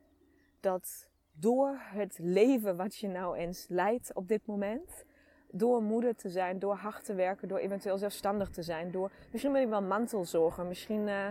dat 0.61 1.09
door 1.33 1.79
het 1.79 2.19
leven 2.19 2.77
wat 2.77 2.97
je 2.97 3.09
nou 3.09 3.37
eens 3.37 3.67
leidt 3.69 4.15
op 4.15 4.29
dit 4.29 4.47
moment, 4.47 5.05
door 5.53 5.83
moeder 5.83 6.15
te 6.17 6.31
zijn, 6.31 6.59
door 6.59 6.75
hard 6.75 7.05
te 7.05 7.15
werken, 7.15 7.49
door 7.49 7.59
eventueel 7.59 7.99
zelfstandig 7.99 8.51
te 8.51 8.63
zijn, 8.63 8.91
door 8.91 9.11
misschien 9.31 9.53
ben 9.53 9.61
je 9.61 9.67
wel 9.69 9.83
mantelzorger, 9.83 10.65
misschien 10.67 11.09
uh, 11.09 11.27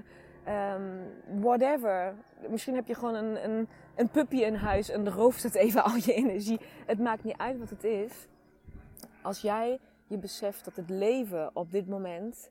um, 0.48 1.42
whatever. 1.42 2.16
Misschien 2.50 2.76
heb 2.76 2.88
je 2.88 2.96
gewoon 2.96 3.16
een, 3.16 3.50
een, 3.50 3.68
een 3.96 4.10
puppy 4.10 4.38
in 4.38 4.56
huis 4.56 4.90
en 4.90 5.10
rooft 5.10 5.44
het 5.44 5.56
even 5.56 5.84
al 5.92 5.96
je 5.96 6.14
energie. 6.14 6.60
Het 6.86 7.00
maakt 7.00 7.24
niet 7.24 7.38
uit 7.38 7.60
wat 7.60 7.70
het 7.70 7.84
is. 7.84 8.28
Als 9.22 9.42
jij 9.42 9.80
je 10.08 10.18
beseft 10.18 10.66
dat 10.66 10.76
het 10.76 10.90
leven 10.90 11.50
op 11.54 11.72
dit 11.72 11.88
moment 11.88 12.50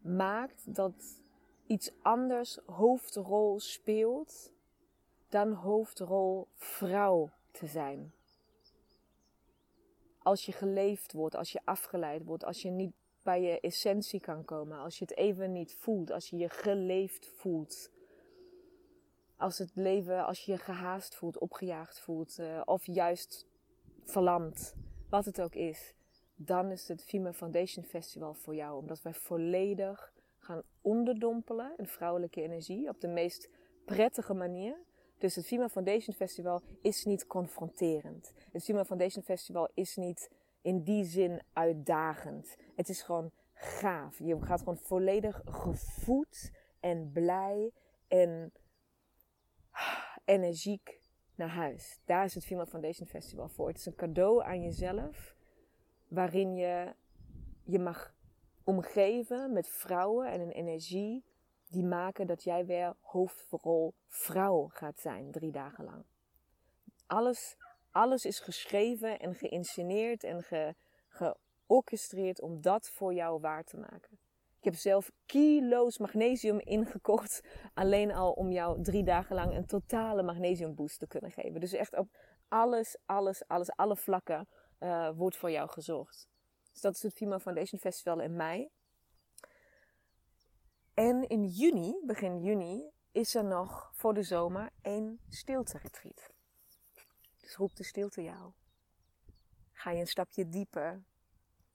maakt 0.00 0.74
dat 0.74 1.20
iets 1.66 1.92
anders 2.02 2.58
hoofdrol 2.66 3.60
speelt 3.60 4.52
dan 5.28 5.52
hoofdrol 5.52 6.48
vrouw 6.54 7.30
te 7.50 7.66
zijn. 7.66 8.12
Als 10.26 10.46
je 10.46 10.52
geleefd 10.52 11.12
wordt, 11.12 11.36
als 11.36 11.52
je 11.52 11.60
afgeleid 11.64 12.24
wordt, 12.24 12.44
als 12.44 12.62
je 12.62 12.70
niet 12.70 12.92
bij 13.22 13.42
je 13.42 13.60
essentie 13.60 14.20
kan 14.20 14.44
komen, 14.44 14.78
als 14.78 14.98
je 14.98 15.04
het 15.04 15.16
even 15.16 15.52
niet 15.52 15.74
voelt, 15.74 16.10
als 16.10 16.30
je 16.30 16.36
je 16.36 16.48
geleefd 16.48 17.26
voelt. 17.26 17.90
Als 19.36 19.58
het 19.58 19.70
leven, 19.74 20.26
als 20.26 20.44
je 20.44 20.52
je 20.52 20.58
gehaast 20.58 21.14
voelt, 21.14 21.38
opgejaagd 21.38 22.00
voelt, 22.00 22.38
uh, 22.38 22.62
of 22.64 22.86
juist 22.86 23.46
verlamd, 24.04 24.74
wat 25.08 25.24
het 25.24 25.40
ook 25.40 25.54
is, 25.54 25.94
dan 26.34 26.70
is 26.70 26.88
het 26.88 27.04
Female 27.04 27.34
Foundation 27.34 27.84
Festival 27.84 28.34
voor 28.34 28.54
jou. 28.54 28.78
Omdat 28.78 29.02
wij 29.02 29.14
volledig 29.14 30.12
gaan 30.38 30.62
onderdompelen 30.80 31.72
in 31.76 31.86
vrouwelijke 31.86 32.42
energie 32.42 32.88
op 32.88 33.00
de 33.00 33.08
meest 33.08 33.48
prettige 33.84 34.34
manier. 34.34 34.76
Dus 35.18 35.34
het 35.34 35.46
Female 35.46 35.68
Foundation 35.68 36.14
Festival 36.14 36.62
is 36.82 37.04
niet 37.04 37.26
confronterend. 37.26 38.32
Het 38.52 38.64
Female 38.64 38.84
Foundation 38.84 39.24
Festival 39.24 39.68
is 39.74 39.96
niet 39.96 40.30
in 40.62 40.82
die 40.82 41.04
zin 41.04 41.42
uitdagend. 41.52 42.56
Het 42.74 42.88
is 42.88 43.02
gewoon 43.02 43.30
gaaf. 43.52 44.18
Je 44.18 44.40
gaat 44.40 44.58
gewoon 44.58 44.78
volledig 44.78 45.42
gevoed 45.44 46.52
en 46.80 47.10
blij 47.12 47.72
en 48.08 48.52
energiek 50.24 51.00
naar 51.34 51.48
huis. 51.48 52.00
Daar 52.04 52.24
is 52.24 52.34
het 52.34 52.44
Female 52.44 52.66
Foundation 52.66 53.08
Festival 53.08 53.48
voor. 53.48 53.68
Het 53.68 53.78
is 53.78 53.86
een 53.86 53.94
cadeau 53.94 54.44
aan 54.44 54.62
jezelf 54.62 55.36
waarin 56.08 56.54
je 56.54 56.94
je 57.64 57.78
mag 57.78 58.14
omgeven 58.64 59.52
met 59.52 59.68
vrouwen 59.68 60.30
en 60.30 60.40
een 60.40 60.50
energie 60.50 61.24
die 61.68 61.84
maken 61.84 62.26
dat 62.26 62.42
jij 62.42 62.66
weer 62.66 62.94
hoofdrol 63.00 63.94
vrouw 64.08 64.68
gaat 64.68 65.00
zijn 65.00 65.30
drie 65.30 65.52
dagen 65.52 65.84
lang. 65.84 66.04
Alles, 67.06 67.56
alles 67.90 68.24
is 68.24 68.40
geschreven 68.40 69.18
en 69.18 69.34
geïnsceneerd 69.34 70.24
en 70.24 70.42
ge, 70.42 70.74
georchestreerd 71.08 72.40
om 72.40 72.60
dat 72.60 72.88
voor 72.88 73.14
jou 73.14 73.40
waar 73.40 73.64
te 73.64 73.76
maken. 73.76 74.18
Ik 74.58 74.72
heb 74.72 74.74
zelf 74.74 75.10
kilo's 75.26 75.98
magnesium 75.98 76.60
ingekocht. 76.60 77.40
Alleen 77.74 78.12
al 78.12 78.32
om 78.32 78.52
jou 78.52 78.82
drie 78.82 79.04
dagen 79.04 79.34
lang 79.34 79.54
een 79.54 79.66
totale 79.66 80.22
magnesiumboost 80.22 80.98
te 80.98 81.06
kunnen 81.06 81.30
geven. 81.30 81.60
Dus 81.60 81.72
echt 81.72 81.96
op 81.96 82.08
alles, 82.48 82.98
alles, 83.04 83.46
alles, 83.46 83.76
alle 83.76 83.96
vlakken 83.96 84.48
uh, 84.80 85.10
wordt 85.14 85.36
voor 85.36 85.50
jou 85.50 85.68
gezorgd. 85.68 86.28
Dus 86.72 86.80
dat 86.80 86.94
is 86.94 87.02
het 87.02 87.14
Female 87.14 87.40
Foundation 87.40 87.80
Festival 87.80 88.20
in 88.20 88.36
mei. 88.36 88.68
En 90.96 91.28
in 91.28 91.46
juni, 91.46 92.00
begin 92.04 92.40
juni, 92.42 92.90
is 93.12 93.34
er 93.34 93.44
nog 93.44 93.90
voor 93.94 94.14
de 94.14 94.22
zomer 94.22 94.70
een 94.82 95.20
stilte-retreat. 95.28 96.30
Dus 97.40 97.56
roep 97.56 97.76
de 97.76 97.84
stilte 97.84 98.22
jou. 98.22 98.52
Ga 99.72 99.90
je 99.90 100.00
een 100.00 100.06
stapje 100.06 100.48
dieper, 100.48 101.02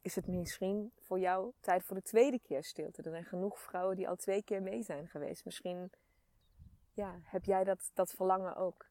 is 0.02 0.16
het 0.16 0.28
misschien 0.28 0.92
voor 0.98 1.20
jou 1.20 1.52
tijd 1.60 1.84
voor 1.84 1.96
de 1.96 2.02
tweede 2.02 2.40
keer 2.40 2.64
stilte. 2.64 3.02
Er 3.02 3.10
zijn 3.10 3.26
genoeg 3.26 3.60
vrouwen 3.60 3.96
die 3.96 4.10
al 4.10 4.16
twee 4.16 4.44
keer 4.44 4.62
mee 4.62 4.84
zijn 4.84 5.08
geweest. 5.08 5.46
Misschien 5.46 5.92
ja, 6.94 7.20
heb 7.24 7.46
jij 7.46 7.64
dat, 7.64 7.92
dat 7.94 8.12
verlangen 8.12 8.56
ook. 8.56 8.90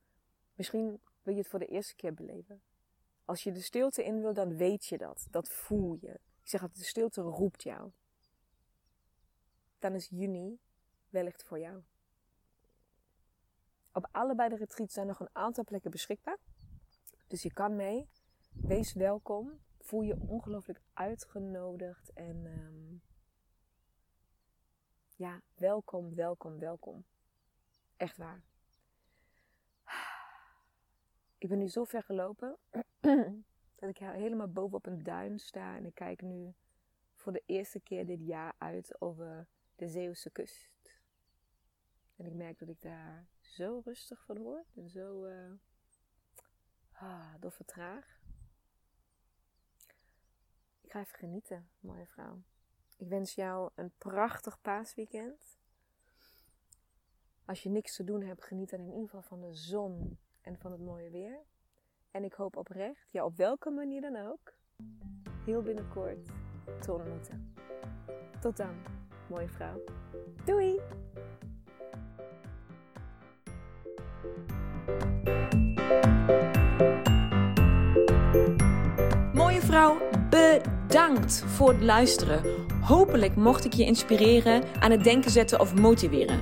Misschien 0.55 1.01
wil 1.23 1.35
je 1.35 1.41
het 1.41 1.49
voor 1.49 1.59
de 1.59 1.67
eerste 1.67 1.97
keer 1.97 2.15
beleven. 2.15 2.63
Als 3.25 3.43
je 3.43 3.53
de 3.53 3.61
stilte 3.61 4.05
in 4.05 4.21
wil, 4.21 4.35
dan 4.35 4.57
weet 4.57 4.85
je 4.87 4.99
dat. 4.99 5.27
Dat 5.31 5.49
voel 5.49 5.97
je. 6.01 6.13
Ik 6.43 6.49
zeg 6.49 6.61
dat 6.61 6.75
de 6.75 6.85
stilte 6.85 7.21
roept 7.21 7.63
jou. 7.63 7.91
Dan 9.81 9.95
is 9.95 10.09
juni 10.09 10.59
wellicht 11.09 11.45
voor 11.45 11.59
jou. 11.59 11.83
Op 13.93 14.09
allebei 14.11 14.49
de 14.49 14.57
retreats 14.57 14.95
zijn 14.95 15.07
nog 15.07 15.21
een 15.21 15.31
aantal 15.33 15.65
plekken 15.65 15.91
beschikbaar. 15.91 16.39
Dus 17.27 17.43
je 17.43 17.53
kan 17.53 17.77
mee. 17.77 18.09
Wees 18.51 18.93
welkom. 18.93 19.61
Voel 19.79 20.03
je 20.03 20.21
ongelooflijk 20.21 20.81
uitgenodigd. 20.93 22.13
En 22.13 22.47
um, 22.47 23.03
ja, 25.17 25.41
welkom, 25.55 26.15
welkom, 26.15 26.59
welkom. 26.59 27.05
Echt 27.97 28.17
waar. 28.17 28.43
Ik 31.39 31.49
ben 31.49 31.59
nu 31.59 31.69
zo 31.69 31.85
ver 31.85 32.03
gelopen 32.03 32.57
dat 33.81 33.89
ik 33.89 33.99
helemaal 33.99 34.49
boven 34.49 34.77
op 34.77 34.87
een 34.87 35.03
duin 35.03 35.39
sta 35.39 35.77
en 35.77 35.87
ik 35.87 35.95
kijk 35.95 36.23
nu 36.23 36.55
voor 37.15 37.33
de 37.33 37.43
eerste 37.47 37.81
keer 37.81 38.07
dit 38.07 38.27
jaar 38.27 38.55
uit 38.59 39.01
over 39.01 39.47
de 39.81 39.89
Zeeuwse 39.89 40.31
kust. 40.31 40.95
En 42.17 42.27
ik 42.27 42.35
merk 42.35 42.59
dat 42.59 42.69
ik 42.69 42.81
daar 42.81 43.27
zo 43.41 43.81
rustig 43.85 44.25
van 44.25 44.39
word 44.39 44.67
en 44.77 44.89
zo 44.89 45.25
uh, 45.25 45.53
ah, 46.93 47.35
door 47.39 47.53
vertraag. 47.53 48.21
Ik 50.81 50.91
ga 50.91 51.01
even 51.01 51.19
genieten, 51.19 51.69
mooie 51.81 52.07
vrouw. 52.07 52.43
Ik 52.97 53.09
wens 53.09 53.35
jou 53.35 53.71
een 53.75 53.93
prachtig 53.99 54.61
paasweekend. 54.61 55.59
Als 57.45 57.63
je 57.63 57.69
niks 57.69 57.97
te 57.97 58.05
doen 58.05 58.23
hebt, 58.23 58.45
geniet 58.45 58.71
dan 58.71 58.81
in 58.81 58.87
ieder 58.87 59.05
geval 59.05 59.23
van 59.23 59.41
de 59.41 59.55
zon 59.55 60.19
en 60.41 60.59
van 60.59 60.73
het 60.73 60.81
mooie 60.81 61.11
weer. 61.11 61.39
En 62.11 62.25
ik 62.25 62.33
hoop 62.33 62.57
oprecht, 62.57 63.09
ja 63.11 63.25
op 63.25 63.37
welke 63.37 63.71
manier 63.71 64.01
dan 64.01 64.17
ook, 64.17 64.53
heel 65.45 65.63
binnenkort 65.63 66.31
te 66.81 66.93
ontmoeten. 66.93 67.55
Tot 68.41 68.57
dan, 68.57 69.00
mooie 69.31 69.49
vrouw. 69.49 69.83
Doei! 70.45 70.81
Mooie 79.33 79.61
vrouw, 79.61 79.97
bedankt 80.31 81.43
voor 81.47 81.69
het 81.69 81.83
luisteren. 81.83 82.43
Hopelijk 82.81 83.37
mocht 83.37 83.65
ik 83.65 83.73
je 83.73 83.85
inspireren, 83.85 84.63
aan 84.81 84.91
het 84.91 85.05
denken 85.05 85.31
zetten 85.31 85.61
of 85.61 85.75
motiveren. 85.75 86.41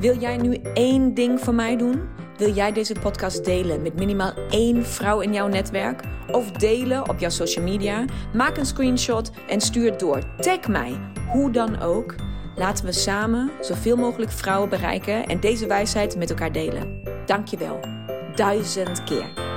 Wil 0.00 0.18
jij 0.18 0.36
nu 0.36 0.54
één 0.74 1.14
ding 1.14 1.40
voor 1.40 1.54
mij 1.54 1.76
doen? 1.76 2.02
Wil 2.36 2.52
jij 2.52 2.72
deze 2.72 2.94
podcast 3.00 3.44
delen 3.44 3.82
met 3.82 3.94
minimaal 3.94 4.32
één 4.50 4.86
vrouw 4.86 5.20
in 5.20 5.32
jouw 5.32 5.48
netwerk? 5.48 6.02
Of 6.30 6.50
delen 6.50 7.08
op 7.08 7.18
jouw 7.18 7.30
social 7.30 7.64
media? 7.64 8.04
Maak 8.34 8.56
een 8.56 8.66
screenshot 8.66 9.30
en 9.48 9.60
stuur 9.60 9.90
het 9.90 10.00
door. 10.00 10.22
Tag 10.36 10.68
mij, 10.68 11.00
hoe 11.28 11.50
dan 11.50 11.80
ook. 11.80 12.27
Laten 12.58 12.84
we 12.84 12.92
samen 12.92 13.50
zoveel 13.60 13.96
mogelijk 13.96 14.30
vrouwen 14.30 14.68
bereiken 14.68 15.26
en 15.26 15.40
deze 15.40 15.66
wijsheid 15.66 16.16
met 16.16 16.30
elkaar 16.30 16.52
delen. 16.52 17.02
Dankjewel. 17.26 17.80
Duizend 18.34 19.04
keer. 19.04 19.47